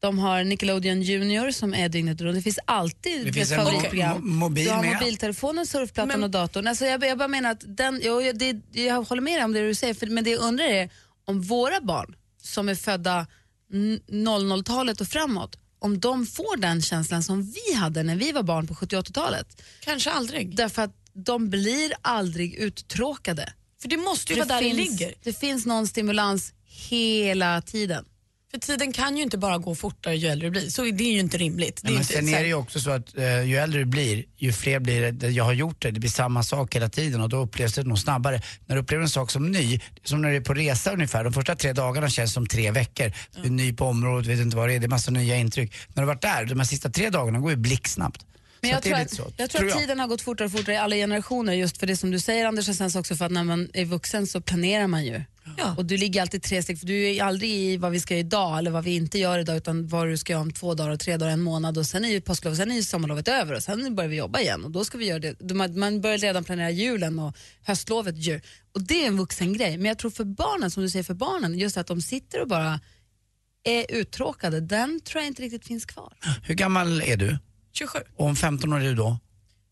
De 0.00 0.18
har 0.18 0.44
Nickelodeon 0.44 1.02
Junior 1.02 1.50
som 1.50 1.74
är 1.74 1.88
dygnet 1.88 2.20
runt. 2.20 2.36
Det 2.36 2.42
finns 2.42 2.58
alltid 2.64 3.24
Det 3.24 3.28
ett 3.28 3.34
finns 3.34 3.50
en 3.52 3.58
favoritprogram. 3.58 4.16
mo- 4.18 4.20
mo- 4.20 4.24
mobil 4.34 4.64
du 4.64 4.70
har 4.70 4.84
mobiltelefonen, 4.94 5.66
surfplattan 5.66 6.08
Men- 6.08 6.22
och 6.24 6.30
datorn. 6.30 6.66
Alltså 6.66 6.84
jag, 6.86 7.04
jag 7.04 7.18
bara 7.18 7.28
menar 7.28 7.50
att 7.50 7.76
den, 7.76 8.00
jag, 8.04 8.38
det, 8.38 8.56
jag 8.72 9.02
håller 9.02 9.22
med 9.22 9.38
dig 9.38 9.44
om 9.44 9.52
det 9.52 9.66
du 9.68 9.74
säger, 9.74 9.94
för, 9.94 10.06
men 10.06 10.24
det 10.24 10.30
jag 10.30 10.40
undrar 10.40 10.64
är 10.64 10.90
om 11.24 11.42
våra 11.42 11.80
barn 11.80 12.14
som 12.42 12.68
är 12.68 12.74
födda 12.74 13.26
00-talet 13.72 15.00
och 15.00 15.08
framåt, 15.08 15.56
om 15.78 16.00
de 16.00 16.26
får 16.26 16.56
den 16.56 16.82
känslan 16.82 17.22
som 17.22 17.42
vi 17.42 17.74
hade 17.74 18.02
när 18.02 18.16
vi 18.16 18.32
var 18.32 18.42
barn 18.42 18.66
på 18.66 18.74
70-80-talet. 18.74 19.62
Kanske 19.80 20.10
aldrig. 20.10 20.56
Därför 20.56 20.82
att 20.82 20.96
de 21.12 21.50
blir 21.50 21.92
aldrig 22.02 22.54
uttråkade. 22.54 23.52
För 23.82 23.88
det 23.88 23.96
måste 23.96 24.32
ju 24.32 24.38
vara 24.38 24.48
där 24.48 24.62
det 24.62 24.72
ligger. 24.72 25.14
det 25.22 25.32
finns 25.32 25.66
någon 25.66 25.86
stimulans 25.86 26.52
hela 26.64 27.62
tiden. 27.62 28.04
För 28.54 28.60
tiden 28.60 28.92
kan 28.92 29.16
ju 29.16 29.22
inte 29.22 29.38
bara 29.38 29.58
gå 29.58 29.74
fortare 29.74 30.16
ju 30.16 30.28
äldre 30.28 30.46
du 30.46 30.50
blir. 30.50 30.70
Så 30.70 30.82
det 30.82 31.04
är 31.04 31.12
ju 31.12 31.18
inte 31.20 31.38
rimligt. 31.38 31.80
Det 31.82 31.88
är 31.88 31.92
men 31.92 32.00
inte, 32.00 32.14
sen 32.14 32.28
är 32.28 32.40
det 32.40 32.46
ju 32.46 32.54
också 32.54 32.80
så 32.80 32.90
att 32.90 33.18
eh, 33.18 33.42
ju 33.42 33.56
äldre 33.56 33.78
du 33.80 33.84
blir, 33.84 34.24
ju 34.36 34.52
fler 34.52 34.80
blir 34.80 35.12
det. 35.12 35.28
Jag 35.28 35.44
har 35.44 35.52
gjort 35.52 35.82
det, 35.82 35.90
det 35.90 36.00
blir 36.00 36.10
samma 36.10 36.42
sak 36.42 36.76
hela 36.76 36.88
tiden 36.88 37.20
och 37.20 37.28
då 37.28 37.36
upplevs 37.36 37.74
det 37.74 37.82
nog 37.82 37.98
snabbare. 37.98 38.42
När 38.66 38.76
du 38.76 38.82
upplever 38.82 39.02
en 39.02 39.08
sak 39.08 39.30
som 39.30 39.50
ny, 39.50 39.80
som 40.04 40.22
när 40.22 40.30
du 40.30 40.36
är 40.36 40.40
på 40.40 40.54
resa 40.54 40.92
ungefär, 40.92 41.24
de 41.24 41.32
första 41.32 41.56
tre 41.56 41.72
dagarna 41.72 42.08
känns 42.08 42.32
som 42.32 42.46
tre 42.46 42.70
veckor. 42.70 43.12
Du 43.34 43.46
är 43.46 43.50
ny 43.50 43.72
på 43.72 43.84
området, 43.84 44.26
vet 44.26 44.40
inte 44.40 44.56
vad 44.56 44.68
det 44.68 44.74
är, 44.74 44.80
det 44.80 44.86
är 44.86 44.88
massa 44.88 45.10
nya 45.10 45.36
intryck. 45.36 45.72
När 45.88 46.02
du 46.02 46.08
har 46.08 46.14
varit 46.14 46.22
där, 46.22 46.44
de 46.44 46.58
här 46.58 46.66
sista 46.66 46.90
tre 46.90 47.10
dagarna 47.10 47.38
går 47.38 47.50
ju 47.50 47.56
blixtsnabbt. 47.56 48.26
Men 48.62 48.70
jag 48.70 48.82
tror, 48.82 48.94
att, 48.94 49.10
så, 49.10 49.32
jag 49.36 49.50
tror 49.50 49.68
att 49.68 49.78
tiden 49.78 50.00
har 50.00 50.06
gått 50.06 50.22
fortare 50.22 50.46
och 50.46 50.52
fortare 50.52 50.74
i 50.74 50.78
alla 50.78 50.96
generationer 50.96 51.52
just 51.52 51.78
för 51.78 51.86
det 51.86 51.96
som 51.96 52.10
du 52.10 52.20
säger 52.20 52.46
Anders 52.46 52.68
och 52.68 52.74
sen 52.74 52.90
så 52.90 53.00
också 53.00 53.16
för 53.16 53.24
att 53.24 53.32
när 53.32 53.44
man 53.44 53.68
är 53.72 53.84
vuxen 53.84 54.26
så 54.26 54.40
planerar 54.40 54.86
man 54.86 55.04
ju. 55.04 55.22
Ja. 55.58 55.74
Och 55.76 55.84
du 55.84 55.96
ligger 55.96 56.22
alltid 56.22 56.42
tre 56.42 56.62
steg, 56.62 56.78
för 56.78 56.86
du 56.86 57.08
är 57.08 57.22
aldrig 57.22 57.50
i 57.50 57.76
vad 57.76 57.92
vi 57.92 58.00
ska 58.00 58.14
göra 58.14 58.20
idag 58.20 58.58
eller 58.58 58.70
vad 58.70 58.84
vi 58.84 58.94
inte 58.94 59.18
gör 59.18 59.38
idag 59.38 59.56
utan 59.56 59.88
vad 59.88 60.08
du 60.08 60.16
ska 60.16 60.32
göra 60.32 60.42
om 60.42 60.52
två 60.52 60.74
dagar, 60.74 60.96
tre 60.96 61.16
dagar, 61.16 61.32
en 61.32 61.40
månad 61.40 61.78
och 61.78 61.86
sen 61.86 62.04
är 62.04 62.08
ju 62.08 62.20
påsklov, 62.20 62.54
sen 62.54 62.70
är 62.70 62.74
ju 62.74 62.82
sommarlovet 62.82 63.28
över 63.28 63.54
och 63.54 63.62
sen 63.62 63.94
börjar 63.94 64.10
vi 64.10 64.16
jobba 64.16 64.40
igen 64.40 64.64
och 64.64 64.70
då 64.70 64.84
ska 64.84 64.98
vi 64.98 65.06
göra 65.06 65.18
det. 65.18 65.54
Man, 65.54 65.78
man 65.78 66.00
börjar 66.00 66.18
redan 66.18 66.44
planera 66.44 66.70
julen 66.70 67.18
och 67.18 67.36
höstlovet 67.62 68.16
ju. 68.16 68.40
Och 68.74 68.82
det 68.82 69.04
är 69.04 69.06
en 69.06 69.16
vuxen 69.16 69.52
grej. 69.52 69.76
Men 69.76 69.86
jag 69.86 69.98
tror 69.98 70.10
för 70.10 70.24
barnen, 70.24 70.70
som 70.70 70.82
du 70.82 70.90
säger 70.90 71.02
för 71.02 71.14
barnen, 71.14 71.58
just 71.58 71.76
att 71.76 71.86
de 71.86 72.02
sitter 72.02 72.40
och 72.40 72.48
bara 72.48 72.80
är 73.64 73.86
uttråkade, 73.88 74.60
den 74.60 75.00
tror 75.00 75.22
jag 75.22 75.26
inte 75.26 75.42
riktigt 75.42 75.66
finns 75.66 75.84
kvar. 75.84 76.12
Hur 76.42 76.54
gammal 76.54 77.02
är 77.02 77.16
du? 77.16 77.38
27, 77.72 77.98
Och 78.16 78.26
om 78.26 78.36
15 78.36 78.72
år 78.72 78.80
är 78.80 78.84
du 78.84 78.94
då? 78.94 79.18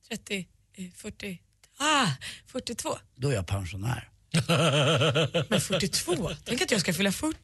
30, 0.09 0.47
eh, 0.76 0.85
40, 0.97 1.40
ah, 1.78 2.07
42. 2.47 2.99
Då 3.16 3.28
är 3.28 3.35
jag 3.35 3.47
pensionär. 3.47 4.07
Men 5.49 5.61
42? 5.61 6.30
Tänk 6.45 6.62
att 6.62 6.71
jag 6.71 6.80
ska 6.80 6.92
fylla 6.95 7.12
40. 7.12 7.38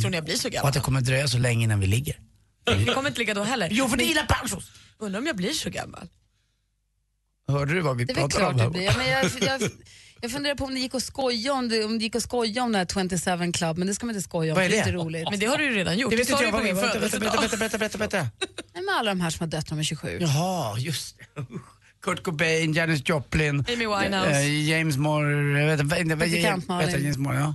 Tror 0.00 0.10
ni 0.10 0.16
jag 0.16 0.24
blir 0.24 0.36
så 0.36 0.48
Och 0.48 0.52
gammal? 0.52 0.68
att 0.68 0.74
det 0.74 0.80
kommer 0.80 1.00
dröja 1.00 1.28
så 1.28 1.38
länge 1.38 1.64
innan 1.64 1.80
vi 1.80 1.86
ligger. 1.86 2.20
Vi 2.76 2.84
kommer 2.86 3.08
inte 3.08 3.18
ligga 3.18 3.34
då 3.34 3.42
heller. 3.42 3.68
Jo, 3.72 3.88
för 3.88 3.96
det 3.96 4.04
gillar 4.04 4.26
pensions! 4.26 4.70
Undrar 4.98 5.20
om 5.20 5.26
jag 5.26 5.36
blir 5.36 5.52
så 5.52 5.70
gammal. 5.70 6.08
Hörde 7.48 7.74
du 7.74 7.80
vad 7.80 7.96
vi 7.96 8.04
Det 8.04 8.12
är 8.12 8.14
väl 8.14 8.30
pratade 8.30 8.46
om? 8.46 8.54
klart 8.54 8.60
här? 8.60 8.64
det 8.64 8.70
blir. 8.70 8.82
Ja, 8.82 8.94
men 8.96 9.08
jag, 9.10 9.24
jag, 9.60 9.70
jag 10.20 10.30
funderar 10.30 10.54
på 10.54 10.64
om 10.64 10.74
det 10.74 10.80
gick 10.80 10.94
att 10.94 11.02
skoja 11.02 11.52
om 11.52 11.68
det, 11.68 11.84
om 11.84 11.98
det 11.98 12.04
gick 12.04 12.16
att 12.16 12.22
skoja 12.22 12.62
om 12.62 12.72
det 12.72 12.78
här 12.78 12.86
27 13.36 13.52
Club, 13.52 13.78
men 13.78 13.86
det 13.88 13.94
ska 13.94 14.06
man 14.06 14.14
inte 14.14 14.28
skoja 14.28 14.52
om. 14.52 14.56
Vad 14.56 14.64
är 14.64 14.68
för 14.68 14.76
det? 14.76 14.78
inte 14.78 14.92
roligt. 14.92 15.30
Men 15.30 15.38
det 15.38 15.46
har 15.46 15.58
du 15.58 15.64
ju 15.64 15.70
redan 15.74 15.98
gjort. 15.98 16.10
Det 16.10 16.16
Det 16.16 16.22
vet 16.22 16.30
inte 16.30 16.42
du 16.42 16.46
jag. 16.46 16.50
på 16.52 16.56
Vad- 16.56 16.64
min 16.66 16.76
födelsedag. 16.76 17.20
berätta, 17.32 17.56
berätta, 17.56 17.78
berätta, 17.78 17.98
berätta. 17.98 18.18
Nej, 18.74 18.84
med 18.84 18.94
alla 18.94 19.10
de 19.10 19.20
här 19.20 19.30
som 19.30 19.40
har 19.40 19.46
dött 19.48 19.70
när 19.70 19.76
de 19.76 19.80
är 19.80 19.84
27. 19.84 20.18
Jaha, 20.20 20.78
just 20.78 21.18
det. 21.18 21.24
Kurt 22.02 22.22
Cobain, 22.22 22.72
Janis 22.72 23.02
Joplin, 23.08 23.64
Amy 23.68 23.76
Winehouse. 23.86 24.30
eh, 24.30 24.68
James 24.68 24.96
Moore, 24.96 25.60
jag 25.60 25.66
vet 25.70 25.80
inte, 25.80 25.96
heter 25.96 26.62
Malin. 26.68 26.90
James 27.02 27.16
Moore, 27.18 27.38
ja. 27.38 27.54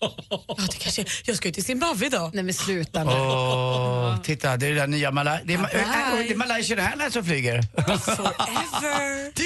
Ja, 0.00 0.56
det 0.70 0.78
kanske, 0.78 1.04
jag 1.24 1.36
ska 1.36 1.48
ju 1.48 1.54
till 1.54 1.64
Zimbabwe 1.64 2.06
idag. 2.06 2.30
Nej 2.34 2.44
men 2.44 2.54
sluta 2.54 3.04
nu. 3.04 3.10
Åh, 3.10 4.20
titta, 4.22 4.56
det 4.56 4.66
är 4.66 4.70
det 4.70 4.76
där 4.76 4.86
nya 4.86 5.10
Malaj... 5.10 5.40
Det 5.44 5.54
är, 5.54 5.58
Ma- 5.58 5.72
Bye. 5.72 5.80
äh, 6.22 6.28
det 6.28 6.32
är 6.34 6.36
Malaysia 6.36 6.82
Airlines 6.88 7.12
som 7.12 7.24
flyger. 7.24 7.62
Forever. 7.98 9.32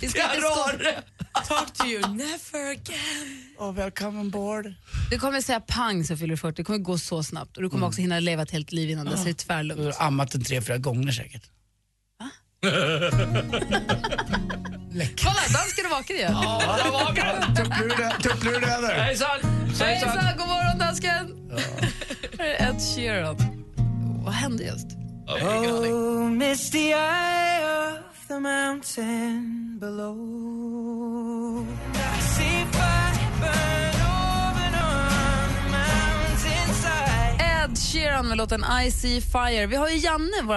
Det 0.00 1.19
är, 1.40 1.54
är. 1.54 1.58
Talk 1.58 1.72
to 1.74 1.86
you 1.86 2.00
never 2.14 2.70
again. 2.70 3.44
Oh, 3.58 3.72
welcome 3.74 4.20
on 4.20 4.30
board. 4.30 4.74
Du 5.10 5.18
kommer 5.18 5.40
säga 5.40 5.60
pang 5.60 6.04
så 6.04 6.16
fyller 6.16 6.30
du 6.34 6.36
40, 6.36 6.56
det 6.56 6.64
kommer 6.64 6.78
gå 6.78 6.98
så 6.98 7.22
snabbt 7.22 7.56
och 7.56 7.62
du 7.62 7.70
kommer 7.70 7.86
också 7.86 8.00
hinna 8.00 8.20
leva 8.20 8.42
ett 8.42 8.50
helt 8.50 8.72
liv 8.72 8.90
innan 8.90 9.06
dess, 9.06 9.24
det 9.24 9.30
är 9.30 9.32
Du 9.32 9.34
tvärlugnt. 9.34 9.94
har 9.96 10.06
ammat 10.06 10.30
den 10.30 10.44
tre, 10.44 10.60
fyra 10.62 10.78
gånger 10.78 11.12
säkert. 11.12 11.42
Kolla, 15.22 15.40
dansken 15.52 15.84
är 15.86 15.90
vaken 15.90 16.16
igen. 16.16 16.34
Tuppluren- 16.34 18.22
Tuppluren 18.22 18.64
över. 18.64 18.94
Hejsan! 18.94 19.38
Hejsan, 19.80 20.36
god 20.38 20.46
morgon 20.48 20.78
dansken! 20.78 21.50
Här 22.38 22.46
är 22.58 22.70
Ed 22.70 22.80
Sheeran. 22.96 23.36
Vad 24.24 24.34
hände 24.34 24.64
just? 24.64 24.86
Oh, 25.42 26.28
miss 26.30 26.70
the 26.70 26.78
eye 26.92 27.98
the 28.30 28.40
mountain 28.40 29.78
below. 29.80 30.16
I 31.94 32.20
see 32.20 32.64
fire 32.72 33.30
burn 33.40 34.00
over 34.18 34.70
on 34.82 35.48
the 35.54 35.70
mountainside. 35.76 37.40
Ed 37.40 37.78
Sheeran 37.78 38.28
med 38.28 38.36
låten 38.36 38.64
I 38.84 38.90
see 38.90 39.20
fire. 39.20 39.66
Vi 39.66 39.76
har 39.76 39.88
ju 39.88 39.96
Janne, 39.96 40.42
vår 40.42 40.54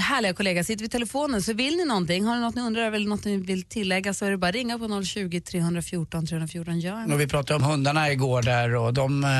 härliga 0.00 0.34
kollega, 0.34 0.64
sitter 0.64 0.82
vid 0.82 0.90
telefonen. 0.90 1.42
Så 1.42 1.52
vill 1.52 1.76
ni 1.76 1.84
någonting, 1.84 2.24
har 2.24 2.34
ni 2.34 2.40
något 2.40 2.54
ni 2.54 2.62
undrar 2.62 2.92
eller 2.92 3.08
något 3.08 3.24
ni 3.24 3.36
vill 3.36 3.62
tillägga 3.62 4.14
så 4.14 4.24
är 4.24 4.30
det 4.30 4.36
bara 4.36 4.48
att 4.48 4.54
ringa 4.54 4.78
på 4.78 5.02
020 5.04 5.40
314 5.40 6.26
314. 6.26 6.80
Gör 6.80 7.12
Och 7.12 7.20
vi 7.20 7.26
pratade 7.26 7.56
om 7.56 7.70
hundarna 7.70 8.10
igår 8.12 8.42
där 8.42 8.74
och 8.74 8.94
de 8.94 9.24
eh, 9.24 9.30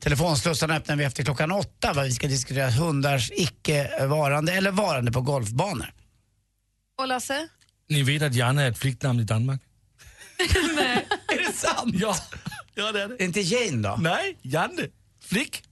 telefonslussarna 0.00 0.76
öppnar 0.76 0.96
vi 0.96 1.04
efter 1.04 1.24
klockan 1.24 1.52
åtta. 1.52 1.92
Vad 1.92 2.04
vi 2.04 2.12
ska 2.12 2.26
diskutera 2.26 2.70
hundars 2.70 3.30
icke-varande 3.34 4.52
eller 4.52 4.70
varande 4.70 5.12
på 5.12 5.20
golfbanor. 5.20 5.92
Och 6.98 7.08
Lasse? 7.08 7.48
Ni 7.88 8.02
vet 8.02 8.22
att 8.22 8.34
Janne 8.34 8.62
är 8.62 8.70
ett 8.70 8.78
flicknamn 8.78 9.20
i 9.20 9.24
Danmark? 9.24 9.60
Är 10.38 11.46
det 11.46 11.52
sant? 11.56 11.94
Ja, 11.98 12.16
ja 12.74 12.92
det 12.92 13.02
är 13.02 13.08
det. 13.08 13.24
Inte 13.24 13.40
Jane 13.40 13.88
då? 13.88 13.96
Nej, 14.00 14.38
Janne. 14.42 14.82
Flick. 15.24 15.62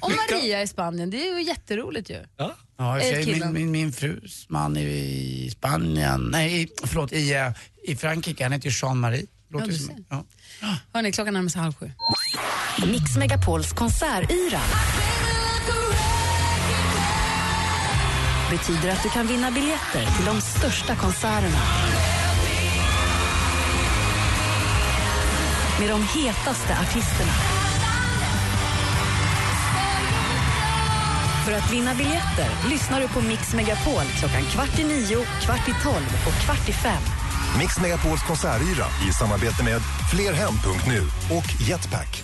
Och 0.00 0.10
Maria 0.30 0.62
i 0.62 0.66
Spanien, 0.66 1.10
det 1.10 1.28
är 1.28 1.36
ju 1.38 1.42
jätteroligt 1.42 2.10
ju. 2.10 2.24
Ja. 2.36 2.56
Ja, 2.76 2.96
i 2.96 3.00
och 3.00 3.04
för 3.04 3.10
Är 3.10 3.14
sig, 3.14 3.24
killen? 3.24 3.52
min, 3.52 3.62
min, 3.62 3.70
min 3.70 3.92
frus 3.92 4.46
man 4.48 4.76
i 4.76 5.50
Spanien, 5.52 6.20
nej 6.32 6.62
i- 6.62 6.68
förlåt, 6.84 7.12
i, 7.12 7.32
eh, 7.34 7.50
i 7.84 7.96
Frankrike, 7.96 8.42
han 8.44 8.52
heter 8.52 8.68
ju 8.70 8.74
Jean-Marie. 8.82 9.26
Låter 9.50 9.66
Ja, 9.66 9.72
ju 9.72 9.78
du 9.78 9.84
som- 9.84 9.96
ser. 9.96 10.04
ja. 10.10 10.24
Hörni, 10.92 11.12
klockan 11.12 11.34
närmar 11.34 11.48
sig 11.48 11.60
halv 11.62 11.74
sju. 11.74 11.90
Mix 12.86 13.16
Megapols 13.16 13.72
konsertyra 13.72 14.60
betyder 18.52 18.88
att 18.92 19.02
du 19.02 19.08
kan 19.08 19.26
vinna 19.26 19.50
biljetter 19.50 20.04
till 20.16 20.26
de 20.26 20.40
största 20.40 20.96
konserterna. 20.96 21.62
Med 25.80 25.88
de 25.88 26.02
hetaste 26.02 26.72
artisterna. 26.82 27.32
För 31.44 31.52
att 31.52 31.72
vinna 31.72 31.94
biljetter 31.94 32.48
lyssnar 32.70 33.00
du 33.00 33.08
på 33.08 33.20
Mix 33.20 33.54
Megapol 33.54 34.06
klockan 34.18 34.42
kvart 34.42 34.78
i 34.78 34.84
nio, 34.84 35.24
kvart 35.44 35.68
i 35.68 35.74
tolv 35.82 36.08
och 36.26 36.44
kvart 36.44 36.68
i 36.68 36.72
fem. 36.72 37.02
Mix 37.58 37.80
Megapols 37.80 38.22
konsertyra 38.22 38.86
i 39.08 39.12
samarbete 39.12 39.64
med 39.64 39.80
Flerhem.nu 40.10 41.00
och 41.36 41.68
Jetpack. 41.68 42.22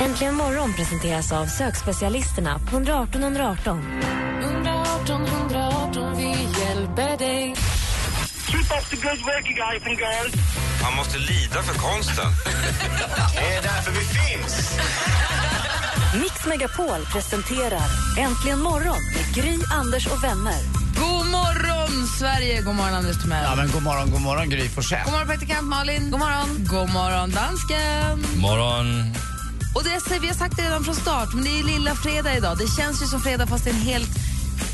Äntligen 0.00 0.34
morgon 0.34 0.72
presenteras 0.72 1.32
av 1.32 1.46
sökspecialisterna 1.46 2.58
på 2.58 2.76
118 2.76 3.22
118. 3.22 3.78
118 3.78 4.57
Man 10.82 10.96
måste 10.96 11.18
lida 11.18 11.62
för 11.62 11.74
konsten. 11.74 12.26
Det 13.34 13.54
är 13.56 13.62
därför 13.62 13.90
vi 13.90 14.04
finns. 14.04 14.78
Mix 16.22 16.46
Megapol 16.46 17.06
presenterar 17.12 17.88
Äntligen 18.18 18.58
morgon 18.58 18.96
med 19.14 19.34
Gry, 19.34 19.58
Anders 19.70 20.06
och 20.06 20.24
vänner. 20.24 20.60
God 20.98 21.26
morgon 21.26 22.06
Sverige, 22.18 22.62
god 22.62 22.74
morgon 22.74 22.94
Anders 22.94 23.22
Timell. 23.22 23.44
ja 23.44 23.54
men 23.56 23.70
god 23.72 23.82
morgon, 23.82 24.10
god 24.10 24.20
morgon 24.20 24.50
Gry 24.50 24.68
Forssell. 24.68 25.04
God 25.04 25.12
morgon 25.12 25.28
praktikant 25.28 25.68
Malin. 25.68 26.10
God 26.10 26.20
morgon. 26.20 26.48
God 26.70 26.90
morgon 26.90 27.30
dansken. 27.30 28.40
Morgon. 28.40 29.14
Och 29.74 29.84
det 29.84 30.18
vi 30.20 30.26
har 30.26 30.34
sagt 30.34 30.56
det 30.56 30.62
redan 30.62 30.84
från 30.84 30.94
start, 30.94 31.28
men 31.34 31.44
det 31.44 31.58
är 31.60 31.64
lilla 31.64 31.94
fredag 31.94 32.36
idag. 32.36 32.58
Det 32.58 32.68
känns 32.82 33.02
ju 33.02 33.06
som 33.06 33.20
fredag 33.20 33.46
fast 33.46 33.64
det 33.64 33.70
är 33.70 33.74
en 33.74 33.80
helt 33.80 34.27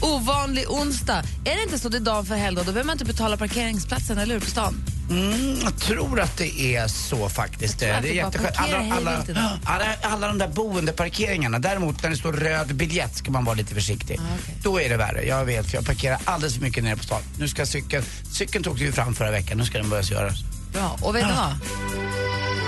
ovanlig 0.05 0.71
onsdag. 0.71 1.23
Är 1.45 1.57
det 1.57 1.63
inte 1.63 1.79
så 1.79 1.89
det 1.89 1.99
är 1.99 2.01
dag 2.01 2.27
för 2.27 2.35
helgdag, 2.35 2.63
då 2.63 2.73
behöver 2.73 2.87
man 2.87 2.95
inte 2.95 3.05
betala 3.05 3.37
parkeringsplatsen, 3.37 4.19
eller 4.19 4.35
hur, 4.35 4.41
på 4.41 4.47
stan? 4.47 4.75
Mm, 5.11 5.59
jag 5.63 5.79
tror 5.79 6.21
att 6.21 6.37
det 6.37 6.77
är 6.77 6.89
så 6.89 7.29
faktiskt. 7.29 7.83
Jag 7.83 7.91
tror 7.91 8.03
det 8.03 8.09
är 8.09 8.25
jätteskönt. 8.25 8.57
Alla, 8.59 8.95
alla, 8.97 9.25
alla, 9.65 9.85
alla 10.03 10.27
de 10.27 10.39
där 10.39 10.49
boendeparkeringarna. 10.49 11.59
Däremot 11.59 12.03
när 12.03 12.11
det 12.11 12.17
står 12.17 12.33
röd 12.33 12.75
biljett 12.75 13.17
ska 13.17 13.31
man 13.31 13.45
vara 13.45 13.55
lite 13.55 13.75
försiktig. 13.75 14.21
Då 14.63 14.81
är 14.81 14.89
det 14.89 14.97
värre. 14.97 15.27
Jag 15.27 15.45
vet, 15.45 15.71
för 15.71 15.77
jag 15.77 15.87
parkerar 15.87 16.19
alldeles 16.25 16.55
för 16.55 16.63
mycket 16.63 16.85
nere 16.85 16.97
på 16.97 17.05
stan. 17.05 17.23
Nu 17.39 17.49
ska 17.49 17.67
cykeln, 17.67 18.05
cykeln 18.33 18.65
tog 18.65 18.79
ju 18.79 18.93
fram 18.93 19.15
förra 19.15 19.31
veckan, 19.31 19.59
nu 19.59 19.65
ska 19.65 19.79
den 19.79 19.91
börja 19.91 20.03
göras. 20.03 20.39
Bra. 20.73 20.99
Och 21.03 21.15
vet 21.15 21.29
du 21.29 21.35
vad? 21.35 21.55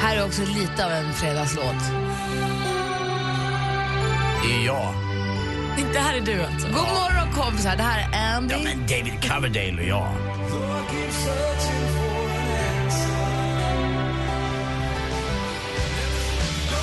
Här 0.03 0.17
är 0.17 0.27
också 0.27 0.43
lite 0.43 0.87
av 0.87 0.93
en 0.93 1.15
fredagslåt. 1.15 1.83
Jag. 4.67 5.06
Det 5.77 5.99
här 5.99 6.17
är 6.17 6.21
du 6.21 6.43
alltså? 6.43 6.67
God 6.67 6.75
morgon 6.75 7.33
kompisar, 7.35 7.77
det 7.77 7.83
här 7.83 8.09
är 8.13 8.35
Andy. 8.37 8.55
Ja 8.55 8.61
men 8.65 8.81
David 8.81 9.23
Coverdale 9.23 9.83
och 9.83 9.89
jag. 9.89 10.13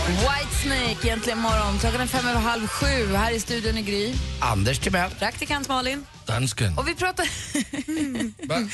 Whitesnake, 0.08 1.08
egentligen 1.08 1.40
morgon. 1.40 1.80
Klockan 1.80 2.02
är 2.02 2.06
fem 2.06 2.28
över 2.28 2.40
halv 2.40 2.68
sju. 2.68 3.16
Här 3.16 3.32
i 3.32 3.40
studion 3.40 3.78
i 3.78 3.82
Gry. 3.82 4.14
Anders 4.40 4.80
Timell. 4.80 5.12
Praktikant 5.12 5.68
Malin. 5.68 6.06
Dansken. 6.26 6.78
Och 6.78 6.88
vi 6.88 6.96
pratade... 6.96 7.30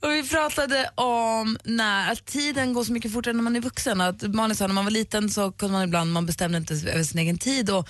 Och 0.00 0.10
vi 0.10 0.28
pratade 0.28 0.90
om 0.94 1.58
när, 1.64 2.12
att 2.12 2.26
tiden 2.26 2.72
går 2.72 2.84
så 2.84 2.92
mycket 2.92 3.12
fortare 3.12 3.34
när 3.34 3.42
man 3.42 3.56
är 3.56 3.60
vuxen. 3.60 4.00
Att 4.00 4.22
Malin 4.22 4.56
sa 4.56 4.66
när 4.66 4.74
man 4.74 4.84
var 4.84 4.90
liten 4.90 5.30
så 5.30 5.52
kunde 5.52 5.72
man 5.72 5.84
ibland, 5.84 6.12
man 6.12 6.26
bestämde 6.26 6.58
inte 6.58 6.74
över 6.74 7.02
sin 7.02 7.18
egen 7.18 7.38
tid. 7.38 7.70
Och 7.70 7.88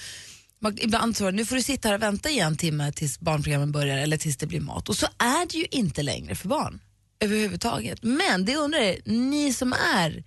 man, 0.59 0.79
ibland 0.81 1.17
så 1.17 1.25
var 1.25 1.33
nu 1.33 1.47
får 1.47 1.57
du 1.57 1.63
sitta 1.63 1.89
här 1.89 1.95
och 1.95 2.03
vänta 2.03 2.31
i 2.31 2.39
en 2.39 2.57
timme 2.57 2.93
tills 2.93 3.21
barnprogrammen 3.21 3.73
börjar 3.73 3.99
eller 3.99 4.17
tills 4.17 4.37
det 4.37 4.47
blir 4.47 4.61
mat. 4.61 4.89
Och 4.89 4.97
så 4.97 5.07
är 5.19 5.47
det 5.47 5.59
ju 5.59 5.67
inte 5.71 6.03
längre 6.03 6.35
för 6.35 6.49
barn 6.49 6.81
överhuvudtaget. 7.21 7.99
Men 8.03 8.45
det 8.45 8.57
undrar 8.57 8.81
jag, 8.81 8.97
ni 9.07 9.53
som 9.53 9.73
är 9.73 10.25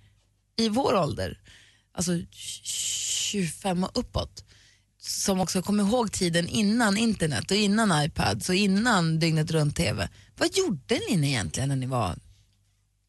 i 0.56 0.68
vår 0.68 0.94
ålder, 0.94 1.38
alltså 1.92 2.12
25 2.30 3.84
och 3.84 3.98
uppåt, 3.98 4.44
som 4.98 5.40
också 5.40 5.62
kommer 5.62 5.82
ihåg 5.84 6.12
tiden 6.12 6.48
innan 6.48 6.96
internet 6.96 7.50
och 7.50 7.56
innan 7.56 8.04
iPads 8.04 8.48
och 8.48 8.54
innan 8.54 9.18
dygnet 9.18 9.50
runt-TV. 9.50 10.08
Vad 10.38 10.56
gjorde 10.56 11.00
ni 11.08 11.28
egentligen 11.28 11.68
när 11.68 11.76
ni 11.76 11.86
var 11.86 12.18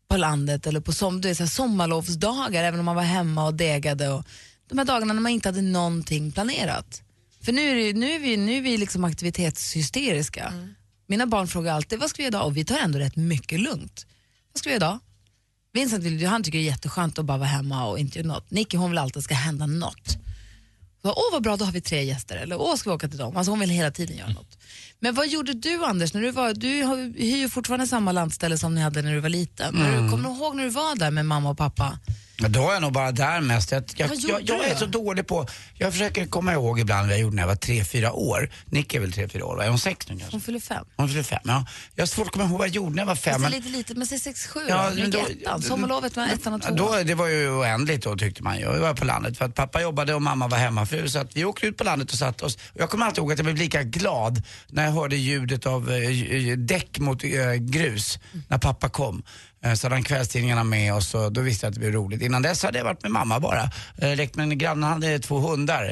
på 0.07 0.17
landet 0.17 0.67
eller 0.67 0.79
på 0.79 0.93
som, 0.93 1.21
du 1.21 1.27
vet, 1.27 1.37
så 1.37 1.43
här, 1.43 1.49
sommarlovsdagar, 1.49 2.63
även 2.63 2.79
om 2.79 2.85
man 2.85 2.95
var 2.95 3.03
hemma 3.03 3.45
och 3.45 3.53
degade? 3.53 4.09
Och, 4.09 4.25
de 4.69 4.77
här 4.77 4.85
dagarna 4.85 5.13
när 5.13 5.21
man 5.21 5.31
inte 5.31 5.49
hade 5.49 5.61
någonting 5.61 6.31
planerat. 6.31 7.01
För 7.45 7.51
nu 7.51 7.61
är, 7.69 7.75
det, 7.75 7.99
nu 7.99 8.11
är 8.11 8.19
vi, 8.19 8.37
nu 8.37 8.57
är 8.57 8.61
vi 8.61 8.77
liksom 8.77 9.03
aktivitetshysteriska. 9.03 10.53
Mina 11.07 11.25
barn 11.27 11.47
frågar 11.47 11.73
alltid 11.73 11.99
vad 11.99 12.09
ska 12.09 12.17
vi 12.17 12.23
göra 12.23 12.27
idag 12.29 12.45
och 12.45 12.57
vi 12.57 12.65
tar 12.65 12.77
ändå 12.77 12.99
rätt 12.99 13.15
mycket 13.15 13.59
lugnt. 13.59 14.05
Vad 14.53 14.59
ska 14.59 14.69
vi 14.69 14.73
göra 14.73 14.77
idag? 14.85 14.99
Vincent 15.73 16.03
vill, 16.03 16.25
han 16.27 16.43
tycker 16.43 16.57
det 16.57 16.63
är 16.63 16.65
jätteskönt 16.71 17.19
att 17.19 17.25
bara 17.25 17.37
vara 17.37 17.47
hemma 17.49 17.85
och 17.85 17.99
inte 17.99 18.19
göra 18.19 18.27
något. 18.27 18.51
Nicky 18.51 18.77
hon 18.77 18.89
vill 18.91 18.97
alltid 18.97 19.11
att 19.17 19.23
det 19.23 19.25
ska 19.25 19.33
hända 19.35 19.65
något. 19.65 20.17
Så, 21.01 21.09
Åh 21.09 21.31
vad 21.31 21.43
bra, 21.43 21.57
då 21.57 21.65
har 21.65 21.71
vi 21.71 21.81
tre 21.81 22.03
gäster. 22.03 22.35
Eller 22.35 22.61
åh, 22.61 22.75
ska 22.75 22.89
vi 22.89 22.95
åka 22.95 23.07
till 23.07 23.17
dem? 23.17 23.37
Alltså 23.37 23.51
hon 23.51 23.59
vill 23.59 23.69
hela 23.69 23.91
tiden 23.91 24.17
göra 24.17 24.29
något. 24.29 24.57
Men 24.99 25.15
vad 25.15 25.27
gjorde 25.27 25.53
du 25.53 25.85
Anders? 25.85 26.13
När 26.13 26.21
du, 26.21 26.31
var, 26.31 26.53
du 26.53 26.83
har- 26.83 27.19
hyr 27.19 27.37
ju 27.37 27.49
fortfarande 27.49 27.87
samma 27.87 28.11
landställe 28.11 28.57
som 28.57 28.75
ni 28.75 28.81
hade 28.81 29.01
när 29.01 29.13
du 29.13 29.19
var 29.19 29.29
liten. 29.29 29.75
När 29.75 29.91
du, 30.01 30.09
kommer 30.09 30.29
du 30.29 30.35
ihåg 30.35 30.55
när 30.55 30.63
du 30.63 30.69
var 30.69 30.95
där 30.95 31.11
med 31.11 31.25
mamma 31.25 31.49
och 31.49 31.57
pappa? 31.57 31.99
Men 32.43 32.51
då 32.51 32.69
är 32.69 32.73
jag 32.73 32.81
nog 32.81 32.91
bara 32.91 33.11
där 33.11 33.41
mest. 33.41 33.71
Jag, 33.71 33.83
jag, 33.95 34.09
jag, 34.15 34.41
jag 34.41 34.67
är 34.67 34.75
så 34.75 34.85
dålig 34.85 35.27
på, 35.27 35.47
jag 35.77 35.91
försöker 35.91 36.25
komma 36.25 36.53
ihåg 36.53 36.79
ibland 36.79 37.07
vad 37.07 37.13
jag 37.13 37.21
gjorde 37.21 37.35
när 37.35 37.43
jag 37.43 37.47
var 37.47 37.55
3-4 37.55 38.09
år. 38.11 38.49
Nick 38.65 38.93
är 38.93 38.99
väl 38.99 39.11
3-4 39.11 39.41
år, 39.41 39.55
va? 39.55 39.63
är 39.65 39.69
hon 39.69 39.79
6 39.79 40.09
nu 40.09 40.17
kanske? 40.17 40.35
Hon 40.35 40.41
fyller 40.41 40.59
fem. 40.59 40.85
Hon 40.95 41.09
fyller 41.09 41.23
5, 41.23 41.39
ja. 41.43 41.65
Jag 41.95 42.01
har 42.01 42.07
svårt 42.07 42.27
att 42.27 42.33
komma 42.33 42.45
ihåg 42.45 42.57
vad 42.57 42.67
jag 42.67 42.75
gjorde 42.75 42.95
när 42.95 43.01
jag 43.01 43.07
var 43.07 43.15
5. 43.15 43.33
Fast 43.41 43.51
det 43.51 43.57
är 43.57 43.59
lite 43.61 43.69
lite, 43.69 43.95
men 43.95 44.07
säg 44.07 44.19
sex, 44.19 44.47
sju 44.47 44.59
Ja, 44.69 44.89
då. 44.89 44.95
men 44.95 45.11
Då, 45.11 45.19
då- 45.19 45.27
ettan. 45.27 45.61
Sommarlovet 45.61 46.15
mellan 46.15 46.31
ettan 46.31 46.53
och 46.53 46.61
tvåan. 46.61 46.75
Då, 46.75 47.03
det 47.03 47.15
var 47.15 47.27
ju 47.27 47.49
oändligt 47.49 48.03
då 48.03 48.15
tyckte 48.17 48.43
man 48.43 48.57
ju. 48.57 48.61
Jag 48.63 48.79
var 48.79 48.93
på 48.93 49.05
landet 49.05 49.37
för 49.37 49.45
att 49.45 49.55
pappa 49.55 49.81
jobbade 49.81 50.13
och 50.13 50.21
mamma 50.21 50.47
var 50.47 50.57
hemmafru. 50.57 51.09
Så 51.09 51.19
att 51.19 51.35
vi 51.35 51.45
åkte 51.45 51.67
ut 51.67 51.77
på 51.77 51.83
landet 51.83 52.11
och 52.11 52.17
satte 52.17 52.45
oss. 52.45 52.57
Jag 52.73 52.89
kommer 52.89 53.05
alltid 53.05 53.17
ihåg 53.17 53.31
att 53.31 53.37
jag 53.37 53.45
blev 53.45 53.57
lika 53.57 53.83
glad 53.83 54.41
när 54.67 54.83
jag 54.85 54.91
hörde 54.91 55.15
ljudet 55.15 55.65
av 55.65 55.91
eh, 55.91 56.57
däck 56.57 56.99
mot 56.99 57.23
eh, 57.23 57.29
grus 57.53 58.19
när 58.47 58.57
pappa 58.57 58.89
kom. 58.89 59.23
Eh, 59.63 59.73
Så 59.73 59.85
hade 59.87 59.95
han 59.95 60.03
kvällstidningarna 60.03 60.63
med 60.63 60.93
och 60.95 61.03
så, 61.03 61.29
då 61.29 61.41
visste 61.41 61.65
jag 61.65 61.69
att 61.69 61.73
det 61.73 61.79
blev 61.79 61.91
roligt. 61.91 62.21
Innan 62.21 62.41
dess 62.41 62.63
hade 62.63 62.77
jag 62.77 62.85
varit 62.85 63.01
med 63.03 63.11
mamma 63.11 63.39
bara. 63.39 63.69
Eh, 63.97 64.15
Lekt 64.15 64.35
med 64.35 64.59
grannen 64.59 64.83
hade 64.89 65.19
två 65.19 65.37
hundar, 65.39 65.83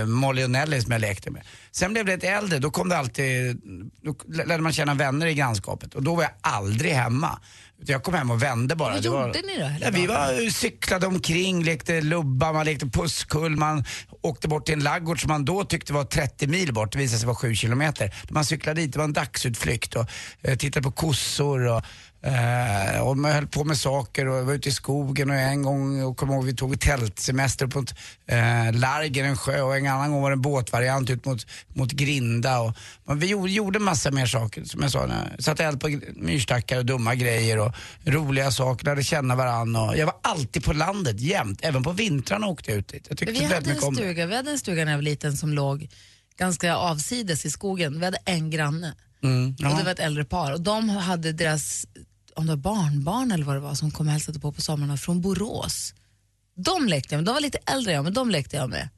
eh, 0.00 0.06
Molly 0.06 0.44
och 0.44 0.50
Nelly 0.50 0.80
som 0.80 0.92
jag 0.92 1.00
lekte 1.00 1.30
med. 1.30 1.42
Sen 1.72 1.92
blev 1.92 2.04
det 2.06 2.12
ett 2.12 2.24
äldre, 2.24 2.58
då 2.58 2.70
kom 2.70 2.88
det 2.88 2.96
alltid, 2.98 3.60
då 4.02 4.14
lärde 4.46 4.62
man 4.62 4.72
känna 4.72 4.94
vänner 4.94 5.26
i 5.26 5.34
grannskapet 5.34 5.94
och 5.94 6.02
då 6.02 6.14
var 6.14 6.22
jag 6.22 6.32
aldrig 6.40 6.92
hemma. 6.92 7.38
Jag 7.86 8.02
kom 8.02 8.14
hem 8.14 8.30
och 8.30 8.42
vände 8.42 8.76
bara. 8.76 8.92
Vad 8.94 9.02
Det 9.02 9.08
var- 9.08 9.26
gjorde 9.26 9.40
ni 9.46 9.58
då 9.58 9.70
Ja, 9.80 9.90
vi 9.92 10.06
var, 10.06 10.50
cyklade 10.50 11.06
omkring, 11.06 11.64
lekte 11.64 12.00
lubba, 12.00 12.52
man 12.52 12.66
lekte 12.66 12.86
pusskull, 12.86 13.56
man 13.56 13.84
åkte 14.22 14.48
bort 14.48 14.64
till 14.66 14.74
en 14.74 14.80
laggård 14.80 15.20
som 15.20 15.28
man 15.28 15.44
då 15.44 15.64
tyckte 15.64 15.92
var 15.92 16.04
30 16.04 16.46
mil 16.46 16.72
bort, 16.74 16.92
det 16.92 16.98
visade 16.98 17.18
sig 17.18 17.26
vara 17.26 17.36
7 17.36 17.54
kilometer. 17.54 18.14
Man 18.30 18.44
cyklade 18.44 18.80
dit, 18.80 18.92
det 18.92 18.98
var 18.98 19.04
en 19.04 19.12
dagsutflykt 19.12 19.94
och 19.96 20.06
eh, 20.42 20.56
tittade 20.56 20.84
på 20.84 20.90
kossor 20.90 21.66
och 21.66 21.82
Eh, 22.22 23.00
och 23.00 23.16
man 23.16 23.32
höll 23.32 23.46
på 23.46 23.64
med 23.64 23.78
saker 23.78 24.26
och 24.26 24.46
var 24.46 24.54
ute 24.54 24.68
i 24.68 24.72
skogen 24.72 25.30
och 25.30 25.36
en 25.36 25.62
gång, 25.62 26.02
och 26.02 26.16
kom 26.16 26.30
ihåg, 26.30 26.44
vi 26.44 26.54
tog 26.54 26.80
tältsemester 26.80 27.66
på 27.66 27.78
ett, 27.78 27.94
eh, 28.26 28.72
Largen, 28.72 29.26
en 29.26 29.36
sjö 29.36 29.60
och 29.60 29.76
en 29.76 29.86
annan 29.86 30.12
gång 30.12 30.22
var 30.22 30.30
det 30.30 30.34
en 30.34 30.42
båtvariant 30.42 31.10
ut 31.10 31.24
mot, 31.24 31.46
mot 31.68 31.92
Grinda. 31.92 32.60
Och, 32.60 32.76
men 33.06 33.18
vi 33.18 33.26
gjorde, 33.26 33.52
gjorde 33.52 33.78
massa 33.78 34.10
mer 34.10 34.26
saker, 34.26 34.64
som 34.64 34.82
jag 34.82 34.90
sa, 34.90 35.06
när, 35.06 35.36
satte 35.38 35.64
eld 35.64 35.80
på 35.80 36.00
myrstackar 36.16 36.78
och 36.78 36.86
dumma 36.86 37.14
grejer 37.14 37.58
och 37.58 37.72
roliga 38.04 38.50
saker, 38.50 38.84
lärde 38.84 39.04
känna 39.04 39.36
varandra. 39.36 39.96
Jag 39.96 40.06
var 40.06 40.16
alltid 40.22 40.64
på 40.64 40.72
landet 40.72 41.20
jämt, 41.20 41.60
även 41.62 41.82
på 41.82 41.92
vintrarna 41.92 42.46
åkte 42.46 42.70
jag 42.70 42.78
ut 42.78 42.88
dit. 42.88 43.06
Jag 43.08 43.18
tyckte 43.18 43.32
Vi 43.32 43.44
hade, 43.44 43.70
en 43.70 43.94
stuga, 43.94 44.26
vi 44.26 44.36
hade 44.36 44.50
en 44.50 44.58
stuga 44.58 44.84
när 44.84 44.92
jag 44.92 44.98
var 44.98 45.02
liten 45.02 45.36
som 45.36 45.52
låg 45.52 45.88
ganska 46.38 46.76
avsides 46.76 47.46
i 47.46 47.50
skogen. 47.50 47.98
Vi 47.98 48.04
hade 48.04 48.18
en 48.24 48.50
granne 48.50 48.94
Mm, 49.22 49.50
och 49.50 49.78
det 49.78 49.84
var 49.84 49.90
ett 49.90 49.98
äldre 49.98 50.24
par 50.24 50.52
och 50.52 50.60
de 50.60 50.88
hade 50.88 51.32
deras 51.32 51.86
om 52.38 52.46
det 52.46 52.52
var 52.52 52.56
barnbarn 52.56 53.32
eller 53.32 53.44
vad 53.44 53.56
det 53.56 53.60
var 53.60 53.74
som 53.74 53.90
kom 53.90 54.06
och 54.06 54.12
hälsade 54.12 54.40
på 54.40 54.52
på 54.52 54.60
somrarna 54.60 54.96
från 54.96 55.20
Borås. 55.20 55.94
De 56.56 56.88
lekte 56.88 57.14
jag 57.14 57.18
med, 57.18 57.24
de 57.24 57.34
var 57.34 57.40
lite 57.40 57.58
äldre 57.66 57.92
jag 57.92 58.04
men 58.04 58.14
de 58.14 58.30
lekte 58.30 58.56
jag 58.56 58.70
med. 58.70 58.88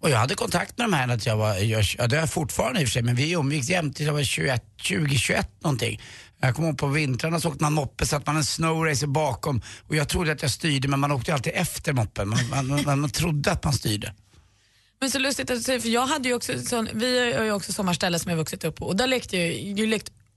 Och 0.00 0.10
jag 0.10 0.18
hade 0.18 0.34
kontakt 0.34 0.78
med 0.78 0.84
de 0.84 0.92
här 0.92 1.08
att 1.08 1.26
jag 1.26 1.36
var, 1.36 1.54
jag, 1.54 1.84
ja, 1.98 2.06
det 2.06 2.16
har 2.16 2.22
jag 2.22 2.30
fortfarande 2.30 2.80
i 2.80 2.84
och 2.84 2.88
för 2.88 2.92
sig, 2.92 3.02
men 3.02 3.14
vi 3.14 3.32
umgicks 3.32 3.68
jämt 3.68 3.96
tills 3.96 4.06
jag 4.06 4.14
var 4.14 4.22
21, 4.22 4.64
20, 4.76 5.16
21 5.16 5.48
någonting. 5.62 6.00
Jag 6.40 6.54
kommer 6.54 6.68
ihåg 6.68 6.78
på 6.78 6.86
vintrarna 6.86 7.40
så 7.40 7.48
åkte 7.48 7.62
man 7.62 7.72
moppe, 7.72 8.06
satt 8.06 8.26
man 8.26 8.36
en 8.36 8.44
snowracer 8.44 9.06
bakom 9.06 9.62
och 9.88 9.96
jag 9.96 10.08
trodde 10.08 10.32
att 10.32 10.42
jag 10.42 10.50
styrde 10.50 10.88
men 10.88 11.00
man 11.00 11.12
åkte 11.12 11.34
alltid 11.34 11.52
efter 11.56 11.92
moppen. 11.92 12.28
Man, 12.28 12.66
man, 12.66 12.82
man, 12.84 13.00
man 13.00 13.10
trodde 13.10 13.52
att 13.52 13.64
man 13.64 13.72
styrde. 13.72 14.14
Men 15.00 15.10
så 15.10 15.18
lustigt 15.18 15.50
att 15.50 15.56
du 15.56 15.62
säger, 15.62 15.80
för 15.80 15.88
jag 15.88 16.06
hade 16.06 16.28
ju 16.28 16.34
också 16.34 16.52
sån, 16.62 16.88
vi 16.94 17.32
har 17.32 17.44
ju 17.44 17.52
också 17.52 17.72
sommarställe 17.72 18.18
som 18.18 18.30
jag 18.30 18.36
vuxit 18.36 18.64
upp 18.64 18.76
på 18.76 18.86
och 18.86 18.96
där 18.96 19.06
lekte 19.06 19.36
jag, 19.36 19.54
jag 19.54 19.78
har 19.78 19.86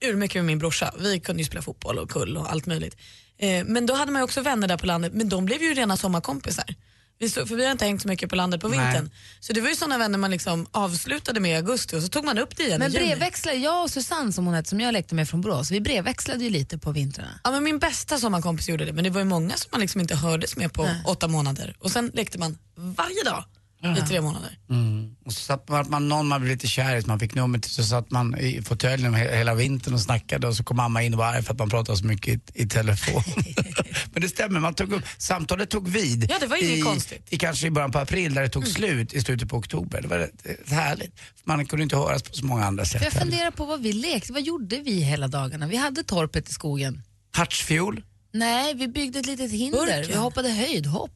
lekt 0.01 0.13
ur 0.13 0.15
mycket 0.15 0.35
med 0.35 0.45
min 0.45 0.59
brorsa. 0.59 0.93
Vi 0.99 1.19
kunde 1.19 1.41
ju 1.41 1.45
spela 1.45 1.61
fotboll 1.61 1.99
och 1.99 2.09
kull 2.09 2.37
och 2.37 2.51
allt 2.51 2.65
möjligt. 2.65 2.97
Eh, 3.37 3.65
men 3.65 3.85
då 3.85 3.93
hade 3.93 4.11
man 4.11 4.19
ju 4.19 4.23
också 4.23 4.41
vänner 4.41 4.67
där 4.67 4.77
på 4.77 4.85
landet, 4.85 5.13
men 5.13 5.29
de 5.29 5.45
blev 5.45 5.61
ju 5.61 5.73
rena 5.73 5.97
sommarkompisar. 5.97 6.75
Vi 7.21 7.29
så, 7.29 7.45
för 7.45 7.55
vi 7.55 7.65
har 7.65 7.71
inte 7.71 7.85
hängt 7.85 8.01
så 8.01 8.07
mycket 8.07 8.29
på 8.29 8.35
landet 8.35 8.61
på 8.61 8.67
Nej. 8.67 8.79
vintern. 8.79 9.09
Så 9.39 9.53
det 9.53 9.61
var 9.61 9.69
ju 9.69 9.75
sådana 9.75 9.97
vänner 9.97 10.17
man 10.17 10.31
liksom 10.31 10.67
avslutade 10.71 11.39
med 11.39 11.51
i 11.51 11.55
augusti 11.55 11.95
och 11.97 12.01
så 12.01 12.07
tog 12.07 12.25
man 12.25 12.37
upp 12.37 12.57
det 12.57 12.63
igen 12.63 12.79
Men 12.79 12.91
brevväxlade, 12.91 13.57
jag 13.57 13.83
och 13.83 13.89
Susanne 13.89 14.33
som 14.33 14.45
hon 14.45 14.55
hette, 14.55 14.69
som 14.69 14.79
jag 14.79 14.93
lekte 14.93 15.15
med 15.15 15.29
från 15.29 15.41
Borås, 15.41 15.71
vi 15.71 15.81
brevväxlade 15.81 16.43
ju 16.43 16.49
lite 16.49 16.77
på 16.77 16.91
vintrarna. 16.91 17.39
Ja, 17.43 17.51
men 17.51 17.63
min 17.63 17.79
bästa 17.79 18.17
sommarkompis 18.17 18.69
gjorde 18.69 18.85
det, 18.85 18.93
men 18.93 19.03
det 19.03 19.09
var 19.09 19.21
ju 19.21 19.25
många 19.25 19.57
som 19.57 19.69
man 19.71 19.81
liksom 19.81 20.01
inte 20.01 20.15
hördes 20.15 20.55
med 20.55 20.73
på 20.73 20.89
åtta 21.05 21.27
månader. 21.27 21.75
Och 21.79 21.91
sen 21.91 22.11
lekte 22.13 22.39
man 22.39 22.57
varje 22.75 23.23
dag 23.23 23.43
i 23.83 24.07
tre 24.07 24.21
månader. 24.21 24.57
Mm. 24.69 25.15
Och 25.25 25.33
så 25.33 25.39
satt 25.39 25.69
man, 25.69 25.89
man 25.89 26.09
någon 26.09 26.27
man 26.27 26.41
blev 26.41 26.51
lite 26.53 26.67
kär 26.67 26.95
i, 26.95 27.03
man 27.05 27.19
fick 27.19 27.35
numret, 27.35 27.65
så 27.65 27.83
satt 27.83 28.11
man 28.11 28.37
i 28.39 28.61
fåtöljen 28.61 29.15
he- 29.15 29.35
hela 29.37 29.55
vintern 29.55 29.93
och 29.93 30.01
snackade 30.01 30.47
och 30.47 30.55
så 30.55 30.63
kom 30.63 30.77
mamma 30.77 31.03
in 31.03 31.13
och 31.13 31.17
var 31.17 31.25
arg 31.25 31.43
för 31.43 31.53
att 31.53 31.59
man 31.59 31.69
pratade 31.69 31.97
så 31.97 32.05
mycket 32.05 32.33
i, 32.55 32.63
i 32.63 32.67
telefon. 32.67 33.23
Men 34.13 34.21
det 34.21 34.29
stämmer, 34.29 34.59
man 34.59 34.73
tog 34.73 34.93
upp, 34.93 35.03
samtalet 35.17 35.69
tog 35.69 35.87
vid. 35.89 36.31
Ja, 36.31 36.37
det 36.39 36.47
var 36.47 36.57
inget 36.57 36.77
i, 36.77 36.81
konstigt. 36.81 37.17
Mm. 37.17 37.27
I 37.29 37.37
kanske 37.37 37.67
i 37.67 37.71
början 37.71 37.91
på 37.91 37.99
april 37.99 38.33
där 38.33 38.41
det 38.41 38.49
tog 38.49 38.67
slut 38.67 39.13
i 39.13 39.21
slutet 39.21 39.49
på 39.49 39.57
oktober. 39.57 40.01
Det 40.01 40.07
var 40.07 40.17
rätt, 40.17 40.33
rätt 40.43 40.69
härligt. 40.69 41.19
Man 41.43 41.65
kunde 41.65 41.83
inte 41.83 41.95
höras 41.95 42.23
på 42.23 42.33
så 42.33 42.45
många 42.45 42.65
andra 42.65 42.85
sätt. 42.85 43.03
Jag 43.03 43.13
funderar 43.13 43.51
på 43.51 43.65
vad 43.65 43.81
vi 43.81 43.93
lekte, 43.93 44.33
vad 44.33 44.41
gjorde 44.41 44.77
vi 44.77 45.01
hela 45.01 45.27
dagarna? 45.27 45.67
Vi 45.67 45.77
hade 45.77 46.03
torpet 46.03 46.49
i 46.49 46.53
skogen. 46.53 47.03
Hartsfiol. 47.31 48.03
Nej, 48.31 48.73
vi 48.73 48.87
byggde 48.87 49.19
ett 49.19 49.25
litet 49.25 49.51
hinder. 49.51 49.79
Burken. 49.79 50.07
Vi 50.07 50.15
hoppade 50.15 50.49
höjdhopp. 50.49 51.11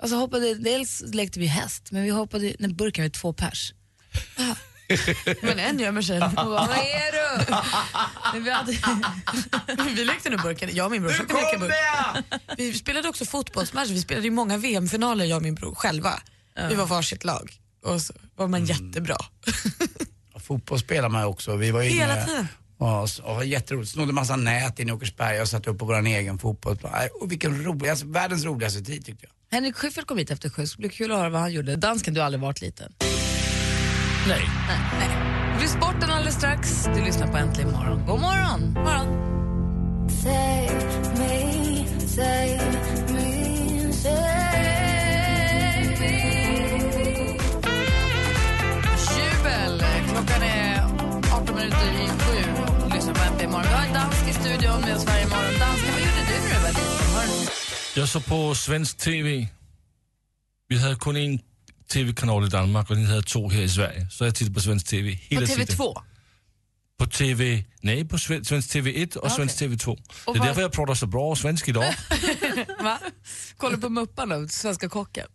Alltså 0.00 0.16
hoppade, 0.16 0.54
dels 0.54 1.02
lekte 1.12 1.40
vi 1.40 1.46
häst, 1.46 1.88
men 1.90 2.02
vi 2.02 2.10
hoppade, 2.10 2.54
nej 2.58 2.74
burken 2.74 3.04
var 3.04 3.08
två 3.08 3.32
pers. 3.32 3.72
Men 5.42 5.58
en 5.58 5.78
gömmer 5.78 6.02
sig. 6.02 6.20
Vad 6.36 6.70
är 6.70 7.12
du? 7.12 7.52
Men 8.32 8.44
vi, 8.44 8.50
hade, 8.50 8.72
vi 9.94 10.04
lekte 10.04 10.30
nog 10.30 10.42
burken, 10.42 10.70
jag 10.76 10.84
och 10.84 10.90
min 10.90 11.02
bror. 11.02 11.10
försökte 11.10 11.34
leka 11.34 11.58
burken. 11.58 12.38
Vi 12.56 12.72
spelade 12.74 13.08
också 13.08 13.24
fotbollsmatcher, 13.24 13.92
vi 13.92 14.00
spelade 14.00 14.24
ju 14.26 14.30
många 14.30 14.56
VM-finaler 14.56 15.24
jag 15.24 15.36
och 15.36 15.42
min 15.42 15.54
bror 15.54 15.74
själva. 15.74 16.20
Vi 16.68 16.74
var 16.74 16.86
varsitt 16.86 17.24
lag 17.24 17.52
och 17.84 18.02
så 18.02 18.12
var 18.36 18.48
man 18.48 18.64
jättebra. 18.66 19.16
Fotboll 20.40 20.78
spelar 20.78 21.08
man 21.08 21.20
ju 21.22 21.26
också. 21.26 21.56
Vi 21.56 21.70
var 21.70 21.82
ju 21.82 21.90
Hela 21.90 22.14
inne- 22.16 22.26
tiden. 22.26 22.48
Och, 22.78 23.10
så- 23.10 23.22
och 23.22 23.44
jätteroligt. 23.44 23.90
Snodde 23.92 24.12
massa 24.12 24.36
nät 24.36 24.78
inne 24.78 24.90
i 24.90 24.94
Åkersberga 24.94 25.42
och 25.42 25.48
satte 25.48 25.70
upp 25.70 25.78
på 25.78 25.84
vår 25.84 26.06
egen 26.06 26.38
fotbollsplan. 26.38 26.92
Nej, 26.92 27.08
Och 27.20 27.32
vilken 27.32 27.64
rolig, 27.64 27.88
alltså, 27.90 28.06
världens 28.06 28.44
roligaste 28.44 28.80
tid 28.84 29.04
tyckte 29.04 29.26
jag. 29.26 29.32
Henrik 29.50 29.76
Schyffert 29.76 30.06
kom 30.06 30.18
hit 30.18 30.30
efter 30.30 30.50
sju, 30.50 30.62
det 30.62 30.78
blir 30.78 30.90
kul 30.90 31.12
att 31.12 31.18
höra 31.18 31.28
vad 31.28 31.40
han 31.40 31.52
gjorde. 31.52 31.76
Dansken, 31.76 32.14
du 32.14 32.20
har 32.20 32.26
aldrig 32.26 32.40
varit 32.40 32.60
liten. 32.60 32.92
Nej. 34.28 34.48
Nej. 34.98 35.08
Det 35.52 35.58
blir 35.58 35.68
sporten 35.68 36.10
alldeles 36.10 36.34
strax. 36.34 36.84
Du 36.94 37.04
lyssnar 37.04 37.26
på 37.26 37.36
Äntligen 37.36 37.72
morgon. 37.72 38.06
God 38.06 38.20
morgon! 38.20 38.72
morgon. 38.72 39.06
Jubel! 49.16 49.84
Klockan 50.08 50.42
är 50.42 50.84
18 51.32 51.56
minuter 51.56 52.04
i 52.04 52.08
sju 52.08 52.48
lyssnar 52.94 53.14
på 53.14 53.32
Äntligen 53.32 53.52
morgon. 53.52 53.66
Vi 53.68 53.74
har 53.74 53.86
en 53.86 53.94
dansk 53.94 54.28
i 54.28 54.32
studion 54.32 54.80
med 54.80 54.96
oss 54.96 55.06
varje 55.06 55.26
morgon. 55.26 55.54
Dansken, 55.60 55.92
vad 55.94 56.00
gjorde 56.00 56.22
du 56.28 56.38
när 56.62 56.87
Jag 57.98 58.08
såg 58.08 58.24
på 58.26 58.54
svensk 58.54 58.96
TV. 58.96 59.48
Vi 60.68 60.78
hade 60.78 60.96
kun 60.96 61.16
en 61.16 61.38
TV-kanal 61.92 62.46
i 62.46 62.48
Danmark 62.48 62.90
och 62.90 62.96
ni 62.96 63.04
hade 63.04 63.22
två 63.22 63.48
här 63.48 63.60
i 63.62 63.68
Sverige. 63.68 64.06
Så 64.10 64.24
jag 64.24 64.34
tittade 64.34 64.54
på 64.54 64.60
svensk 64.60 64.86
TV 64.86 65.10
hela 65.10 65.40
På 65.40 65.46
tiden. 65.46 65.66
TV2? 65.66 65.94
På 66.98 67.06
TV... 67.06 67.64
Nej, 67.80 68.04
på 68.08 68.16
sve- 68.16 68.44
svensk 68.44 68.74
TV1 68.74 69.16
och 69.16 69.26
Ah, 69.26 69.30
svensk 69.30 69.54
okej. 69.56 69.68
TV2. 69.68 69.88
Och 70.24 70.34
Det 70.34 70.36
är 70.36 70.38
vad- 70.38 70.48
därför 70.48 70.62
jag 70.62 70.72
pratar 70.72 70.94
så 70.94 71.06
bra 71.06 71.36
svensk 71.36 71.68
idag. 71.68 71.94
Va? 72.82 72.98
Kollar 73.56 73.76
på 73.78 73.88
Mupparna, 73.88 74.48
Svenska 74.48 74.88
kocken. 74.88 75.26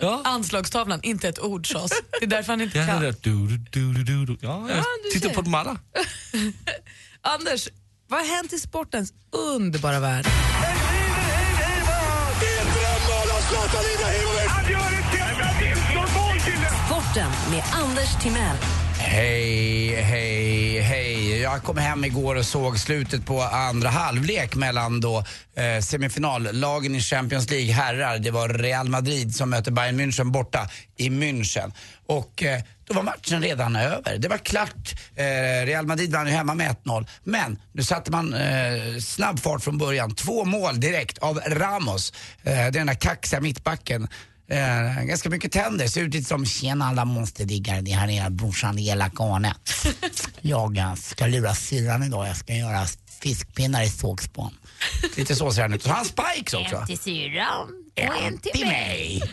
Ja. 0.00 0.20
Anslagstavlan, 0.24 1.00
inte 1.02 1.28
ett 1.28 1.38
ord 1.38 1.72
sades. 1.72 1.92
Det 2.20 2.24
är 2.24 2.26
därför 2.26 2.52
han 2.52 2.60
inte 2.60 2.78
Ja, 2.78 2.84
det 2.84 2.90
kan. 2.92 3.02
där 3.02 3.14
du, 3.20 3.58
du, 3.58 4.04
du, 4.04 4.26
du. 4.26 4.36
Ja, 4.40 4.68
jag 4.70 4.84
du 5.04 5.10
tittar 5.20 5.34
på 5.34 5.42
de 5.42 5.54
alla. 5.54 5.78
Anders, 7.20 7.68
vad 8.08 8.20
har 8.20 8.36
hänt 8.36 8.52
i 8.52 8.58
sportens 8.58 9.12
underbara 9.32 10.00
värld? 10.00 10.26
Sporten 17.14 17.30
med 17.50 17.62
Anders 17.72 18.16
Timell. 18.22 18.56
Hej, 18.98 19.94
hej, 20.02 20.80
hej. 20.80 21.40
Jag 21.40 21.62
kom 21.62 21.76
hem 21.76 22.04
igår 22.04 22.34
och 22.34 22.46
såg 22.46 22.78
slutet 22.78 23.26
på 23.26 23.42
andra 23.42 23.88
halvlek 23.88 24.54
mellan 24.54 25.00
då 25.00 25.24
eh, 25.56 25.82
semifinallagen 25.82 26.94
i 26.94 27.00
Champions 27.00 27.50
League 27.50 27.72
herrar. 27.72 28.18
Det 28.18 28.30
var 28.30 28.48
Real 28.48 28.88
Madrid 28.88 29.34
som 29.34 29.50
mötte 29.50 29.70
Bayern 29.70 30.00
München 30.00 30.30
borta 30.30 30.68
i 30.96 31.08
München. 31.08 31.72
Och 32.06 32.42
eh, 32.42 32.62
då 32.88 32.94
var 32.94 33.02
matchen 33.02 33.42
redan 33.42 33.76
över. 33.76 34.18
Det 34.18 34.28
var 34.28 34.38
klart. 34.38 34.94
Eh, 35.16 35.66
Real 35.66 35.86
Madrid 35.86 36.12
vann 36.12 36.26
ju 36.26 36.32
hemma 36.32 36.54
med 36.54 36.76
1-0. 36.84 37.06
Men 37.24 37.58
nu 37.72 37.82
satte 37.82 38.10
man 38.10 38.34
eh, 38.34 38.98
snabb 39.00 39.40
fart 39.40 39.64
från 39.64 39.78
början. 39.78 40.14
Två 40.14 40.44
mål 40.44 40.80
direkt 40.80 41.18
av 41.18 41.40
Ramos. 41.46 42.12
Eh, 42.42 42.66
den 42.66 42.86
där 42.86 42.94
kaxiga 42.94 43.40
mittbacken. 43.40 44.08
Eh, 44.48 45.04
ganska 45.04 45.30
mycket 45.30 45.52
tänder, 45.52 45.86
ser 45.86 46.02
ut 46.02 46.14
lite 46.14 46.28
som 46.28 46.46
“Tjena 46.46 46.84
alla 46.84 47.04
monsterdiggare, 47.04 47.80
det 47.80 47.90
här 47.90 48.08
är 48.08 48.30
brorsan 48.30 48.78
elak 48.78 49.12
Arne. 49.20 49.54
Jag 50.40 50.78
eh, 50.78 50.94
ska 50.94 51.26
lura 51.26 51.54
syrran 51.54 52.02
idag, 52.02 52.28
jag 52.28 52.36
ska 52.36 52.54
göra 52.54 52.86
fiskpinnar 53.20 53.82
i 53.82 53.88
sågspån. 53.88 54.54
Lite 55.16 55.36
så 55.36 55.52
ser 55.52 55.62
han 55.62 55.74
ut. 55.74 55.82
Så 55.82 55.88
har 55.88 55.96
han 55.96 56.04
spikes 56.04 56.54
också. 56.54 56.76
En 56.76 56.86
till 56.86 56.98
syrran 56.98 57.68
och 57.96 58.22
en 58.22 58.38
till 58.38 58.52
till 58.52 58.66
mig. 58.66 59.22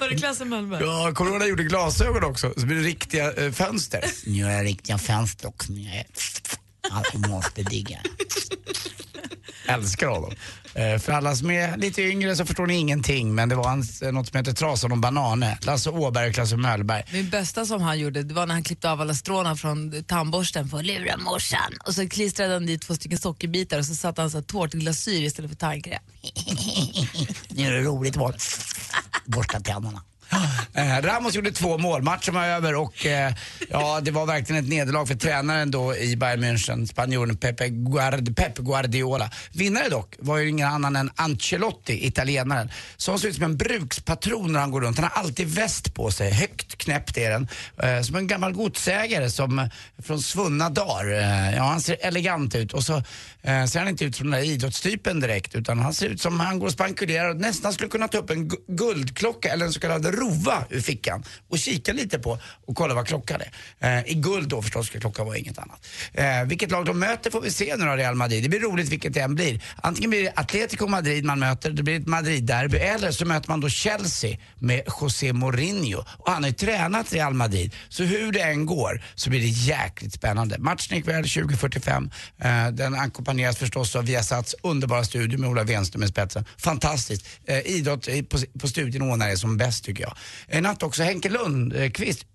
Var 0.00 0.08
det 0.08 0.16
Klasse 0.16 0.44
Möllberg? 0.44 0.84
Ja, 0.84 1.12
kommer 1.14 1.30
du 1.30 1.34
ihåg 1.34 1.38
när 1.38 1.46
jag 1.46 1.50
gjorde 1.50 1.64
glasögon 1.64 2.24
också? 2.24 2.52
Så 2.56 2.66
blir 2.66 2.76
det 2.76 2.82
riktiga 2.82 3.32
eh, 3.32 3.52
fönster. 3.52 4.04
Nu 4.26 4.32
gör 4.32 4.50
jag 4.50 4.64
riktiga 4.64 4.98
fönster 4.98 5.48
också. 5.48 5.72
Alla 6.92 7.28
måste 7.28 7.62
digga. 7.62 7.98
Älskar 9.66 10.06
honom. 10.06 10.32
Eh, 10.74 10.98
för 10.98 11.12
alla 11.12 11.36
som 11.36 11.50
är 11.50 11.76
lite 11.76 12.02
yngre 12.02 12.36
så 12.36 12.46
förstår 12.46 12.66
ni 12.66 12.74
ingenting 12.74 13.34
men 13.34 13.48
det 13.48 13.54
var 13.54 13.64
hans, 13.64 14.02
eh, 14.02 14.12
något 14.12 14.28
som 14.28 14.38
heter 14.38 14.52
Trasan 14.52 14.92
om 14.92 15.00
banane. 15.00 15.58
Lasse 15.62 15.90
Åberg 15.90 16.28
och 16.28 16.34
Klasse 16.34 16.56
Möllberg. 16.56 17.04
Min 17.12 17.30
bästa 17.30 17.66
som 17.66 17.82
han 17.82 17.98
gjorde 17.98 18.22
det 18.22 18.34
var 18.34 18.46
när 18.46 18.54
han 18.54 18.64
klippte 18.64 18.90
av 18.90 19.00
alla 19.00 19.14
stråna 19.14 19.56
från 19.56 20.04
tandborsten 20.04 20.68
för 20.68 20.78
att 20.78 20.84
lura 20.84 21.16
morsan. 21.16 21.72
Och 21.86 21.94
så 21.94 22.08
klistrade 22.08 22.52
han 22.52 22.66
dit 22.66 22.82
två 22.82 22.94
stycken 22.94 23.18
sockerbitar 23.18 23.78
och 23.78 23.86
så 23.86 23.94
satte 23.94 24.20
han 24.20 24.30
så 24.30 24.36
här 24.36 24.44
tårtglasyr 24.44 25.22
istället 25.22 25.50
för 25.50 25.56
tandkräm. 25.56 26.02
Nu 27.48 27.66
är 27.66 27.72
det 27.72 27.82
roligt 27.82 28.16
att 28.16 28.42
borsta 29.26 29.60
tänderna. 29.60 30.02
Eh, 30.74 31.02
Ramos 31.02 31.34
gjorde 31.34 31.52
två 31.52 31.78
mål, 31.78 32.02
matchen 32.02 32.34
var 32.34 32.44
över 32.44 32.74
och 32.74 33.06
eh, 33.06 33.34
ja, 33.70 34.00
det 34.00 34.10
var 34.10 34.26
verkligen 34.26 34.64
ett 34.64 34.70
nederlag 34.70 35.06
för 35.06 35.14
tränaren 35.14 35.70
då 35.70 35.96
i 35.96 36.16
Bayern 36.16 36.44
München, 36.44 36.86
spanjoren 36.86 37.36
Pepe 37.36 37.68
Guard, 37.68 38.36
Pep 38.36 38.58
Guardiola. 38.58 39.30
Vinnare 39.52 39.88
dock 39.88 40.14
var 40.18 40.38
ju 40.38 40.48
ingen 40.48 40.68
annan 40.68 40.96
än 40.96 41.10
Ancelotti, 41.16 42.06
italienaren, 42.06 42.70
som 42.96 43.18
ser 43.18 43.28
ut 43.28 43.34
som 43.34 43.44
en 43.44 43.56
brukspatron 43.56 44.52
när 44.52 44.60
han 44.60 44.70
går 44.70 44.80
runt. 44.80 44.98
Han 44.98 45.10
har 45.12 45.22
alltid 45.22 45.48
väst 45.48 45.94
på 45.94 46.10
sig, 46.10 46.30
högt 46.30 46.71
knäppt 46.82 47.18
är 47.18 47.30
den. 47.30 47.48
Eh, 47.82 48.02
som 48.02 48.16
en 48.16 48.26
gammal 48.26 48.52
godsägare 48.52 49.30
som, 49.30 49.58
eh, 49.58 49.66
från 50.02 50.22
svunna 50.22 50.70
dagar. 50.70 51.12
Eh, 51.12 51.56
ja, 51.56 51.62
han 51.62 51.80
ser 51.80 51.96
elegant 52.00 52.54
ut 52.54 52.72
och 52.72 52.82
så 52.82 52.96
eh, 53.42 53.64
ser 53.66 53.78
han 53.78 53.88
inte 53.88 54.04
ut 54.04 54.16
som 54.16 54.30
den 54.30 54.40
där 54.40 54.46
idrottstypen 54.46 55.20
direkt 55.20 55.54
utan 55.54 55.78
han 55.78 55.94
ser 55.94 56.08
ut 56.08 56.20
som 56.20 56.40
han 56.40 56.58
går 56.58 56.66
och 56.66 56.72
spankulerar 56.72 57.30
och 57.30 57.36
nästan 57.36 57.72
skulle 57.72 57.90
kunna 57.90 58.08
ta 58.08 58.18
upp 58.18 58.30
en 58.30 58.50
guldklocka 58.68 59.48
eller 59.52 59.66
en 59.66 59.72
så 59.72 59.80
kallad 59.80 60.06
rova 60.06 60.64
ur 60.70 60.80
fickan 60.80 61.24
och 61.48 61.58
kika 61.58 61.92
lite 61.92 62.18
på 62.18 62.38
och 62.66 62.76
kolla 62.76 62.94
vad 62.94 63.06
klockan 63.06 63.40
är. 63.40 63.98
Eh, 63.98 64.10
I 64.10 64.14
guld 64.14 64.48
då 64.48 64.62
förstås, 64.62 64.86
ska 64.86 65.00
klockan 65.00 65.26
vara 65.26 65.36
inget 65.36 65.58
annat. 65.58 65.86
Eh, 66.12 66.44
vilket 66.46 66.70
lag 66.70 66.86
de 66.86 66.98
möter 66.98 67.30
får 67.30 67.40
vi 67.40 67.50
se 67.50 67.76
nu 67.76 67.84
då, 67.84 67.92
Real 67.92 68.14
Madrid. 68.14 68.42
Det 68.42 68.48
blir 68.48 68.60
roligt 68.60 68.88
vilket 68.88 69.14
det 69.14 69.20
än 69.20 69.34
blir. 69.34 69.60
Antingen 69.76 70.10
blir 70.10 70.22
det 70.22 70.32
Atletico 70.36 70.86
Madrid 70.86 71.24
man 71.24 71.38
möter, 71.38 71.70
det 71.70 71.82
blir 71.82 72.00
ett 72.00 72.06
Madrid-derby, 72.06 72.78
eller 72.78 73.10
så 73.10 73.24
möter 73.24 73.48
man 73.48 73.60
då 73.60 73.68
Chelsea 73.68 74.38
med 74.58 74.82
José 75.00 75.32
Mourinho. 75.32 76.04
Och 76.18 76.32
han 76.32 76.42
har 76.42 76.50
ju 76.50 76.54
tränat 76.72 77.12
Real 77.12 77.34
Madrid, 77.34 77.74
så 77.88 78.02
hur 78.04 78.32
det 78.32 78.40
än 78.40 78.66
går 78.66 79.02
så 79.14 79.30
blir 79.30 79.40
det 79.40 79.46
jäkligt 79.46 80.12
spännande. 80.12 80.58
Matchen 80.58 80.98
ikväll 80.98 81.24
20.45. 81.24 82.10
Eh, 82.38 82.72
den 82.72 82.94
ackompanjeras 82.94 83.56
förstås 83.56 83.96
av 83.96 84.04
Viasats 84.04 84.54
underbara 84.62 85.04
studio 85.04 85.38
med 85.38 85.50
Ola 85.50 85.64
Wenström 85.64 86.02
i 86.02 86.08
spetsen. 86.08 86.44
Fantastiskt. 86.58 87.26
Eh, 87.44 87.58
idrott 87.58 88.08
på, 88.28 88.38
på 88.60 88.68
studienivå 88.68 89.16
när 89.16 89.26
det 89.26 89.32
är 89.32 89.36
som 89.36 89.56
bäst 89.56 89.84
tycker 89.84 90.02
jag. 90.02 90.16
I 90.58 90.60
natt 90.60 90.82
också 90.82 91.02
Henke 91.02 91.28
Lundqvist 91.28 92.26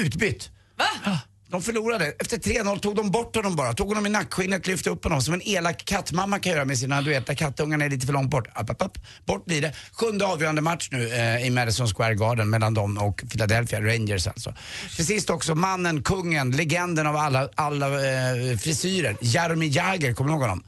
utbytt. 0.00 0.50
Va? 0.76 1.20
De 1.48 1.62
förlorade. 1.62 2.14
Efter 2.18 2.36
3-0 2.36 2.78
tog 2.78 2.96
de 2.96 3.10
bort 3.10 3.36
honom 3.36 3.56
bara. 3.56 3.72
Tog 3.72 3.88
honom 3.88 4.06
i 4.06 4.10
nackskinnet, 4.10 4.66
lyfte 4.66 4.90
upp 4.90 5.04
honom 5.04 5.22
som 5.22 5.34
en 5.34 5.42
elak 5.48 5.84
kattmamma 5.84 6.38
kan 6.38 6.52
göra 6.52 6.64
med 6.64 6.78
sina 6.78 7.02
du 7.02 7.10
vet, 7.10 7.26
där 7.26 7.34
kattungarna 7.34 7.84
är 7.84 7.90
lite 7.90 8.06
för 8.06 8.12
långt 8.12 8.30
bort. 8.30 8.48
App, 8.52 8.70
app, 8.70 8.82
app. 8.82 8.98
Bort 9.24 9.44
blir 9.44 9.62
det. 9.62 9.72
Sjunde 9.92 10.26
avgörande 10.26 10.60
match 10.62 10.88
nu 10.92 11.08
eh, 11.08 11.46
i 11.46 11.50
Madison 11.50 11.88
Square 11.88 12.14
Garden 12.14 12.50
mellan 12.50 12.74
dem 12.74 12.98
och 12.98 13.22
Philadelphia 13.30 13.80
Rangers 13.80 14.26
alltså. 14.26 14.54
Till 14.96 15.06
sist 15.06 15.30
också 15.30 15.54
mannen, 15.54 16.02
kungen, 16.02 16.50
legenden 16.50 17.06
av 17.06 17.16
alla, 17.16 17.48
alla 17.54 17.86
eh, 17.86 18.56
frisyrer. 18.58 19.16
Jaromir 19.20 19.76
Jagr, 19.76 20.12
kommer 20.12 20.30
du 20.30 20.34
ihåg 20.34 20.42
honom? 20.42 20.64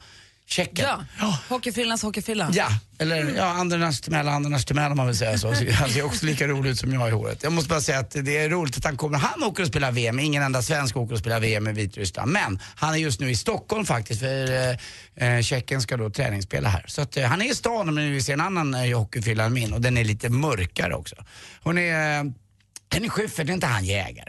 Tjecken. 0.49 0.85
Ja, 1.19 1.37
hockeyfrillans 1.49 2.03
hockeyfrilla. 2.03 2.49
Ja, 2.53 2.67
eller 2.99 3.33
ja, 3.37 3.43
Andernas 3.43 4.01
Timell, 4.01 4.27
Andernas 4.27 4.65
Timell 4.65 4.91
om 4.91 4.97
man 4.97 5.07
vill 5.07 5.17
säga 5.17 5.37
så. 5.37 5.47
Han 5.71 5.89
ser 5.89 6.05
också 6.05 6.25
lika 6.25 6.47
rolig 6.47 6.69
ut 6.69 6.79
som 6.79 6.93
jag 6.93 7.07
i 7.07 7.11
håret. 7.11 7.43
Jag 7.43 7.51
måste 7.51 7.69
bara 7.69 7.81
säga 7.81 7.99
att 7.99 8.11
det 8.11 8.37
är 8.37 8.49
roligt 8.49 8.77
att 8.77 8.83
han 8.85 8.97
kommer. 8.97 9.17
Han 9.17 9.43
åker 9.43 9.63
och 9.63 9.69
spelar 9.69 9.91
VM, 9.91 10.19
ingen 10.19 10.43
enda 10.43 10.61
svensk 10.61 10.97
åker 10.97 11.13
och 11.13 11.19
spelar 11.19 11.39
VM 11.39 11.67
i 11.67 11.71
Vitryssland. 11.71 12.31
Men 12.31 12.59
han 12.75 12.93
är 12.93 12.97
just 12.97 13.19
nu 13.19 13.31
i 13.31 13.35
Stockholm 13.35 13.85
faktiskt 13.85 14.19
för 14.19 14.69
eh, 15.17 15.35
eh, 15.35 15.41
Tjeckien 15.41 15.81
ska 15.81 15.97
då 15.97 16.09
träningsspela 16.09 16.69
här. 16.69 16.85
Så 16.87 17.01
att, 17.01 17.17
eh, 17.17 17.25
han 17.25 17.41
är 17.41 17.51
i 17.51 17.55
stan 17.55 17.95
men 17.95 18.11
vi 18.11 18.21
ser 18.21 18.33
en 18.33 18.41
annan 18.41 18.73
eh, 18.73 18.97
hockeyfrilla 18.97 19.43
än 19.43 19.53
min 19.53 19.73
och 19.73 19.81
den 19.81 19.97
är 19.97 20.03
lite 20.03 20.29
mörkare 20.29 20.93
också. 20.95 21.15
Hon 21.63 21.77
är, 21.77 22.19
eh, 22.19 22.31
Henrik 22.93 23.11
Schyffert, 23.11 23.49
är 23.49 23.53
inte 23.53 23.67
han 23.67 23.85
jägare? 23.85 24.28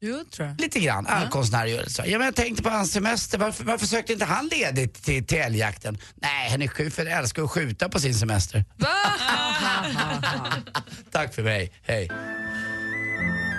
Jo, 0.00 0.24
tror 0.30 0.48
jag. 0.48 0.60
Lite 0.60 0.80
grann, 0.80 1.06
allkonstnär 1.06 1.66
gör 1.66 1.84
det 1.84 1.90
så. 1.90 2.02
Ja, 2.06 2.18
men 2.18 2.24
jag 2.24 2.34
tänkte 2.34 2.62
på 2.62 2.68
hans 2.68 2.92
semester, 2.92 3.38
varför, 3.38 3.64
varför 3.64 3.86
sökte 3.86 4.12
inte 4.12 4.24
han 4.24 4.48
ledigt 4.48 5.04
till, 5.04 5.26
till 5.26 5.38
älgjakten? 5.38 5.98
Nej, 6.14 6.48
Henrik 6.50 6.70
Schyffert 6.70 7.08
älskar 7.08 7.42
att 7.42 7.50
skjuta 7.50 7.88
på 7.88 8.00
sin 8.00 8.14
semester. 8.14 8.64
Tack 11.10 11.34
för 11.34 11.42
mig, 11.42 11.72
hej. 11.82 12.10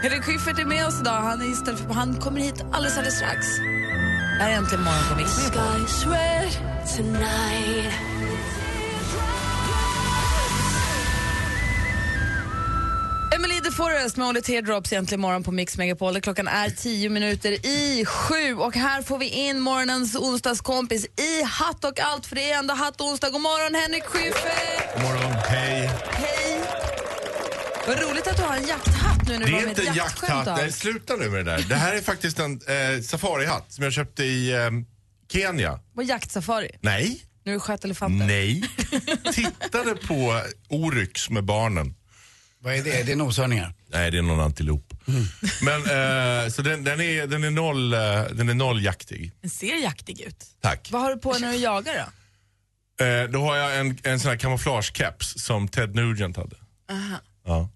Henrik 0.03 0.23
Schyffert 0.23 0.59
är 0.59 0.65
med 0.65 0.87
oss 0.87 1.01
idag. 1.01 1.21
Han, 1.21 1.41
är 1.41 1.51
istället 1.51 1.79
för, 1.79 1.93
han 1.93 2.15
kommer 2.15 2.41
hit 2.41 2.61
alldeles, 2.61 2.97
alldeles 2.97 3.15
strax. 3.15 3.45
Det 4.37 4.43
här 4.43 4.51
är 4.51 4.55
Äntligen 4.55 4.83
morgon 4.83 5.03
på 5.09 5.15
Mix 5.15 5.31
Forest 13.77 14.17
med 14.17 14.27
Only 14.27 14.41
Teardrops 14.41 14.93
egentligen 14.93 15.21
morgon 15.21 15.43
på 15.43 15.51
Mix 15.51 15.77
Megapol. 15.77 16.21
Klockan 16.21 16.47
är 16.47 16.69
tio 16.69 17.09
minuter 17.09 17.65
i 17.65 18.05
sju 18.05 18.53
och 18.55 18.75
här 18.75 19.01
får 19.01 19.17
vi 19.17 19.29
in 19.29 19.59
morgonens 19.59 20.15
onsdagskompis 20.15 21.05
i 21.05 21.43
hatt 21.43 21.83
och 21.83 21.99
allt 21.99 22.25
för 22.25 22.35
det 22.35 22.51
är 22.51 22.59
ändå 22.59 22.73
hatt 22.73 23.01
onsdag. 23.01 23.29
God 23.29 23.41
morgon 23.41 23.75
Henrik 23.81 24.03
Schyffert! 24.03 24.93
God 24.93 25.03
morgon, 25.03 25.33
hej. 25.49 25.91
Hej! 26.09 26.61
Vad 27.87 27.99
roligt 27.99 28.27
att 28.27 28.37
du 28.37 28.43
har 28.43 28.55
en 28.55 28.67
jakthatt 28.67 29.27
nu 29.27 29.33
när 29.33 29.39
Det 29.39 29.45
du 29.45 29.51
var 29.51 29.59
är 29.59 29.61
med 29.61 29.69
inte 29.69 29.81
ett 29.81 29.87
en 29.87 29.95
jaktskämt 29.95 30.29
jakthatt, 30.29 30.57
nej 30.57 30.71
sluta 30.71 31.15
nu 31.15 31.29
med 31.29 31.45
det 31.45 31.51
där. 31.51 31.65
Det 31.69 31.75
här 31.75 31.95
är 31.95 32.01
faktiskt 32.01 32.39
en 32.39 32.61
eh, 32.67 33.01
safarihatt 33.01 33.71
som 33.71 33.83
jag 33.83 33.93
köpte 33.93 34.23
i 34.23 34.53
eh, 34.53 34.69
Kenya. 35.31 35.79
På 35.95 36.03
jaktsafari. 36.03 36.71
Nej, 36.81 37.21
du 37.43 37.59
sköt 37.59 37.85
elefanter. 37.85 38.25
nej. 38.25 38.63
Tittade 39.33 39.95
på 39.95 40.41
Oryx 40.69 41.29
med 41.29 41.43
barnen. 41.43 41.93
Vad 42.67 42.75
är 42.75 42.83
det? 42.83 43.03
Det 43.03 43.11
är 43.11 43.15
noshörningar? 43.15 43.73
Nej, 43.87 44.11
det 44.11 44.17
är 44.17 44.21
någon 44.21 44.39
antilop. 44.39 44.93
Men, 45.61 45.81
eh, 45.81 46.49
så 46.49 46.61
den, 46.61 46.83
den, 46.83 47.01
är, 47.01 47.27
den, 47.27 47.43
är 47.43 47.49
noll, 47.49 47.93
eh, 47.93 47.99
den 48.31 48.49
är 48.49 48.53
noll 48.53 48.83
jaktig. 48.83 49.31
Den 49.41 49.49
ser 49.49 49.83
jaktig 49.83 50.21
ut. 50.21 50.45
Tack. 50.61 50.89
Vad 50.91 51.01
har 51.01 51.15
du 51.15 51.21
på 51.21 51.33
när 51.33 51.51
du 51.51 51.57
jagar 51.57 51.93
då? 51.93 53.05
Eh, 53.05 53.29
då 53.29 53.41
har 53.41 53.55
jag 53.55 53.79
en, 53.79 53.97
en 54.03 54.19
sån 54.19 54.29
här 54.29 54.37
kamouflagekeps 54.37 55.43
som 55.43 55.67
Ted 55.67 55.95
Nugent 55.95 56.37
hade. 56.37 56.55
Aha. 56.91 57.19
Ja. 57.45 57.69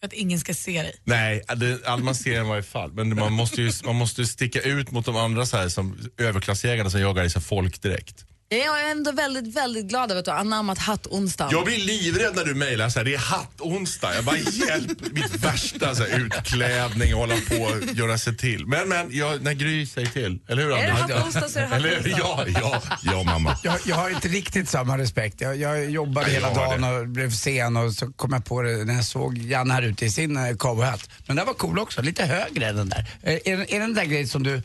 För 0.00 0.06
att 0.06 0.12
ingen 0.12 0.40
ska 0.40 0.54
se 0.54 0.82
dig. 0.82 0.96
Nej, 1.04 1.42
det, 1.56 1.86
all 1.86 2.02
man 2.02 2.14
ser 2.14 2.40
en 2.40 2.46
i 2.46 2.48
varje 2.48 2.62
fall. 2.62 2.92
Men 2.92 3.16
man 3.16 3.32
måste 3.32 3.62
ju 3.62 3.72
man 3.84 3.96
måste 3.96 4.26
sticka 4.26 4.60
ut 4.60 4.90
mot 4.90 5.04
de 5.06 5.16
andra 5.16 5.46
så 5.46 5.56
här, 5.56 5.68
som 5.68 5.98
överklassjägarna 6.18 6.90
som 6.90 7.00
jagar 7.00 7.24
i 7.24 7.30
så 7.30 7.38
här 7.38 7.44
folkdräkt. 7.44 8.24
Jag 8.56 8.80
är 8.86 8.90
ändå 8.90 9.12
väldigt, 9.12 9.56
väldigt 9.56 9.84
glad 9.86 10.10
över 10.10 10.18
att 10.18 10.24
du 10.24 10.30
har 10.30 10.38
anammat 10.38 10.78
hatt-onsdagen. 10.78 11.52
Jag 11.52 11.64
blir 11.64 11.78
livrädd 11.78 12.36
när 12.36 12.44
du 12.44 12.54
mejlar 12.54 12.88
så 12.88 12.98
här, 12.98 13.04
det 13.04 13.14
är 13.14 13.18
hattonsdag. 13.18 14.14
Jag 14.14 14.24
bara 14.24 14.36
hjälp, 14.36 15.00
mitt 15.12 15.34
värsta 15.44 15.94
så 15.94 16.02
här, 16.04 16.18
utklädning 16.18 17.14
och 17.14 17.20
hålla 17.20 17.34
på 17.48 17.54
och 17.56 17.94
göra 17.96 18.18
sig 18.18 18.36
till. 18.36 18.66
Men 18.66 18.88
men, 18.88 19.06
jag, 19.10 19.42
när 19.42 19.52
Gry 19.52 19.86
säger 19.86 20.08
till, 20.08 20.38
eller 20.48 20.62
hur 20.62 20.72
Är 20.72 20.86
det 20.86 20.92
Anders? 20.92 21.14
hattonsdag 21.14 21.48
så 21.48 21.58
är 21.58 21.62
det 21.62 21.68
hattonsdag. 21.68 22.18
Ja, 22.18 22.44
ja, 22.60 22.82
ja 23.02 23.22
mamma. 23.22 23.56
Jag, 23.62 23.78
jag 23.86 23.96
har 23.96 24.10
inte 24.10 24.28
riktigt 24.28 24.68
samma 24.68 24.98
respekt. 24.98 25.40
Jag, 25.40 25.56
jag 25.56 25.90
jobbade 25.90 26.26
Nej, 26.26 26.34
hela 26.34 26.48
jag 26.48 26.54
har 26.54 26.78
dagen 26.78 27.00
och 27.00 27.08
blev 27.08 27.30
sen 27.30 27.76
och 27.76 27.92
så 27.92 28.12
kom 28.12 28.32
jag 28.32 28.44
på 28.44 28.62
det 28.62 28.84
när 28.84 28.94
jag 28.94 29.04
såg 29.04 29.38
Janne 29.38 29.74
här 29.74 29.82
ute 29.82 30.04
i 30.06 30.10
sin 30.10 30.36
eh, 30.36 30.56
cowboyhatt. 30.56 31.10
Men 31.26 31.36
den 31.36 31.46
var 31.46 31.54
cool 31.54 31.78
också, 31.78 32.02
lite 32.02 32.24
högre 32.24 32.66
än 32.68 32.76
den 32.76 32.88
där. 32.88 33.06
Är, 33.22 33.48
är, 33.48 33.56
den- 33.56 33.70
är 33.74 33.80
den 33.80 33.94
där 33.94 34.04
grejen 34.04 34.28
som 34.28 34.42
du, 34.42 34.62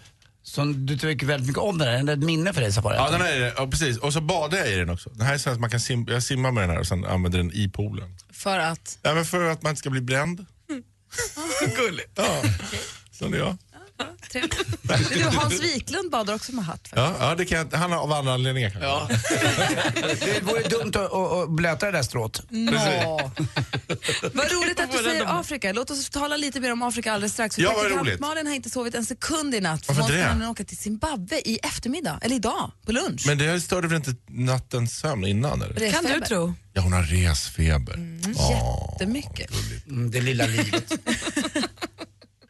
som 0.47 0.85
du 0.85 0.97
tycker 0.97 1.27
väldigt 1.27 1.47
mycket 1.47 1.63
om 1.63 1.77
den 1.77 1.87
där? 1.87 1.93
Är 1.93 1.97
den 1.97 2.09
ett 2.09 2.25
minne 2.25 2.53
för 2.53 2.61
dig 2.61 2.71
Safari? 2.71 2.95
Ja, 2.95 3.09
den 3.11 3.21
här 3.21 3.33
är 3.33 3.39
det. 3.39 3.53
Ja, 3.57 3.67
precis. 3.67 3.97
Och 3.97 4.13
så 4.13 4.21
badar 4.21 4.57
jag 4.57 4.71
i 4.71 4.75
den 4.75 4.89
också. 4.89 5.09
Den 5.09 5.27
här 5.27 5.33
är 5.33 5.37
så 5.37 5.49
att 5.49 5.59
man 5.59 5.69
kan 5.69 5.79
sim, 5.79 6.05
jag 6.09 6.23
simmar 6.23 6.51
med 6.51 6.63
den 6.63 6.69
här 6.69 6.79
och 6.79 6.87
sen 6.87 7.05
använder 7.05 7.37
den 7.39 7.51
i 7.53 7.69
poolen. 7.69 8.15
För 8.31 8.59
att? 8.59 8.99
Ja, 9.01 9.13
men 9.13 9.25
för 9.25 9.49
att 9.49 9.61
man 9.63 9.69
inte 9.69 9.79
ska 9.79 9.89
bli 9.89 10.01
bränd. 10.01 10.45
Gulligt. 11.77 12.11
Ja, 12.15 12.43
sån 13.11 13.33
är 13.33 13.37
jag. 13.37 13.57
Du, 15.13 15.23
Hans 15.23 15.61
Wiklund 15.63 16.11
badar 16.11 16.33
också 16.35 16.51
med 16.55 16.65
hatt. 16.65 16.89
Ja, 16.95 17.13
ja 17.19 17.35
det 17.35 17.45
kan 17.45 17.57
jag, 17.57 17.77
han 17.77 17.91
har 17.91 17.99
av 17.99 18.11
andra 18.11 18.33
anledningar 18.33 18.69
kanske. 18.69 18.87
Ja. 18.87 19.09
det 20.25 20.43
vore 20.43 20.61
dumt 20.63 20.91
att, 20.95 21.13
att, 21.13 21.31
att 21.31 21.49
blöta 21.49 21.85
det 21.85 21.91
där 21.91 22.03
strået. 22.03 22.41
Nå. 22.49 23.31
Vad 24.33 24.51
roligt 24.51 24.79
att 24.79 24.91
du 24.91 24.97
säger 24.97 25.39
Afrika. 25.39 25.71
Låt 25.73 25.91
oss 25.91 26.09
tala 26.09 26.37
lite 26.37 26.59
mer 26.59 26.71
om 26.71 26.81
Afrika 26.81 27.13
alldeles 27.13 27.33
strax. 27.33 27.55
För 27.55 27.61
Ja, 27.61 27.69
vad 27.69 27.77
praktikant 27.79 28.07
roligt. 28.07 28.19
Malin 28.19 28.47
har 28.47 28.53
inte 28.53 28.69
sovit 28.69 28.95
en 28.95 29.05
sekund 29.05 29.55
i 29.55 29.61
natt. 29.61 29.87
Varför 29.87 30.01
hon 30.01 30.09
ska 30.09 30.17
det? 30.19 30.27
nämligen 30.27 30.51
åka 30.51 30.63
till 30.63 30.77
Zimbabwe 30.77 31.39
i 31.45 31.59
eftermiddag, 31.63 32.19
eller 32.21 32.35
idag, 32.35 32.71
på 32.85 32.91
lunch. 32.91 33.23
Men 33.27 33.37
det 33.37 33.61
störde 33.61 33.87
väl 33.87 33.95
inte 33.97 34.15
nattens 34.27 34.99
sömn 34.99 35.25
innan? 35.25 35.61
Eller? 35.61 35.91
Kan 35.91 36.03
du 36.03 36.19
tro? 36.21 36.53
Ja, 36.73 36.81
hon 36.81 36.93
har 36.93 37.03
resfeber. 37.03 37.93
Mm, 37.93 38.33
Ja. 38.37 38.89
Jättemycket. 38.99 39.51
Mm, 39.87 40.11
det 40.11 40.21
lilla 40.21 40.45
livet. 40.45 40.91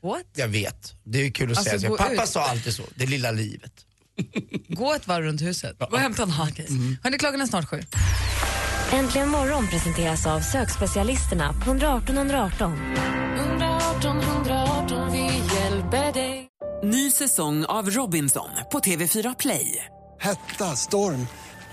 What? 0.08 0.24
Jag 0.36 0.48
vet. 0.48 0.94
Det 1.04 1.26
är 1.26 1.32
kul 1.32 1.52
att 1.52 1.58
Alltså, 1.58 1.80
säga 1.80 1.90
så. 1.90 1.98
Pappa 1.98 2.24
ut. 2.24 2.30
sa 2.30 2.42
alltid 2.50 2.74
så, 2.74 2.84
det 2.96 3.06
lilla 3.06 3.32
livet. 3.32 3.72
Gå 4.68 4.94
ett 4.94 5.08
varv 5.08 5.24
runt 5.26 5.42
huset. 5.42 5.82
Och 5.92 6.00
hämta 6.00 6.24
en 6.24 6.30
hatt. 6.32 6.58
Hörni, 7.04 7.18
klockan 7.18 7.42
är 7.42 7.46
snart 7.46 7.66
sju. 7.70 7.84
Äntligen 8.92 9.30
morgon 9.30 9.68
presenteras 9.68 10.28
av 10.28 10.42
sökspecialisterna 10.42 11.54
på 11.54 11.70
118 11.70 12.18
118. 12.18 12.74
118 13.38 14.20
118, 14.20 15.12
vi 15.12 15.20
hjälper 15.56 16.14
dig. 16.14 16.48
Ny 16.84 17.12
säsong 17.12 17.66
av 17.66 17.90
Robinson 17.90 18.50
på 18.72 18.80
TV4 18.80 19.36
Play. 19.40 19.86
Hetta, 20.20 20.76
storm, 20.76 21.28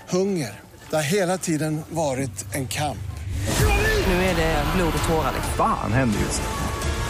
hunger. 0.09 0.59
Det 0.89 0.95
har 0.95 1.03
hela 1.03 1.37
tiden 1.37 1.81
varit 1.89 2.45
en 2.55 2.67
kamp. 2.67 2.97
Nu 4.07 4.13
är 4.13 4.35
det 4.35 4.63
blod 4.75 4.93
och 5.01 5.07
tårar. 5.09 5.33
Fan 5.57 5.93
händer 5.93 6.19
just 6.19 6.41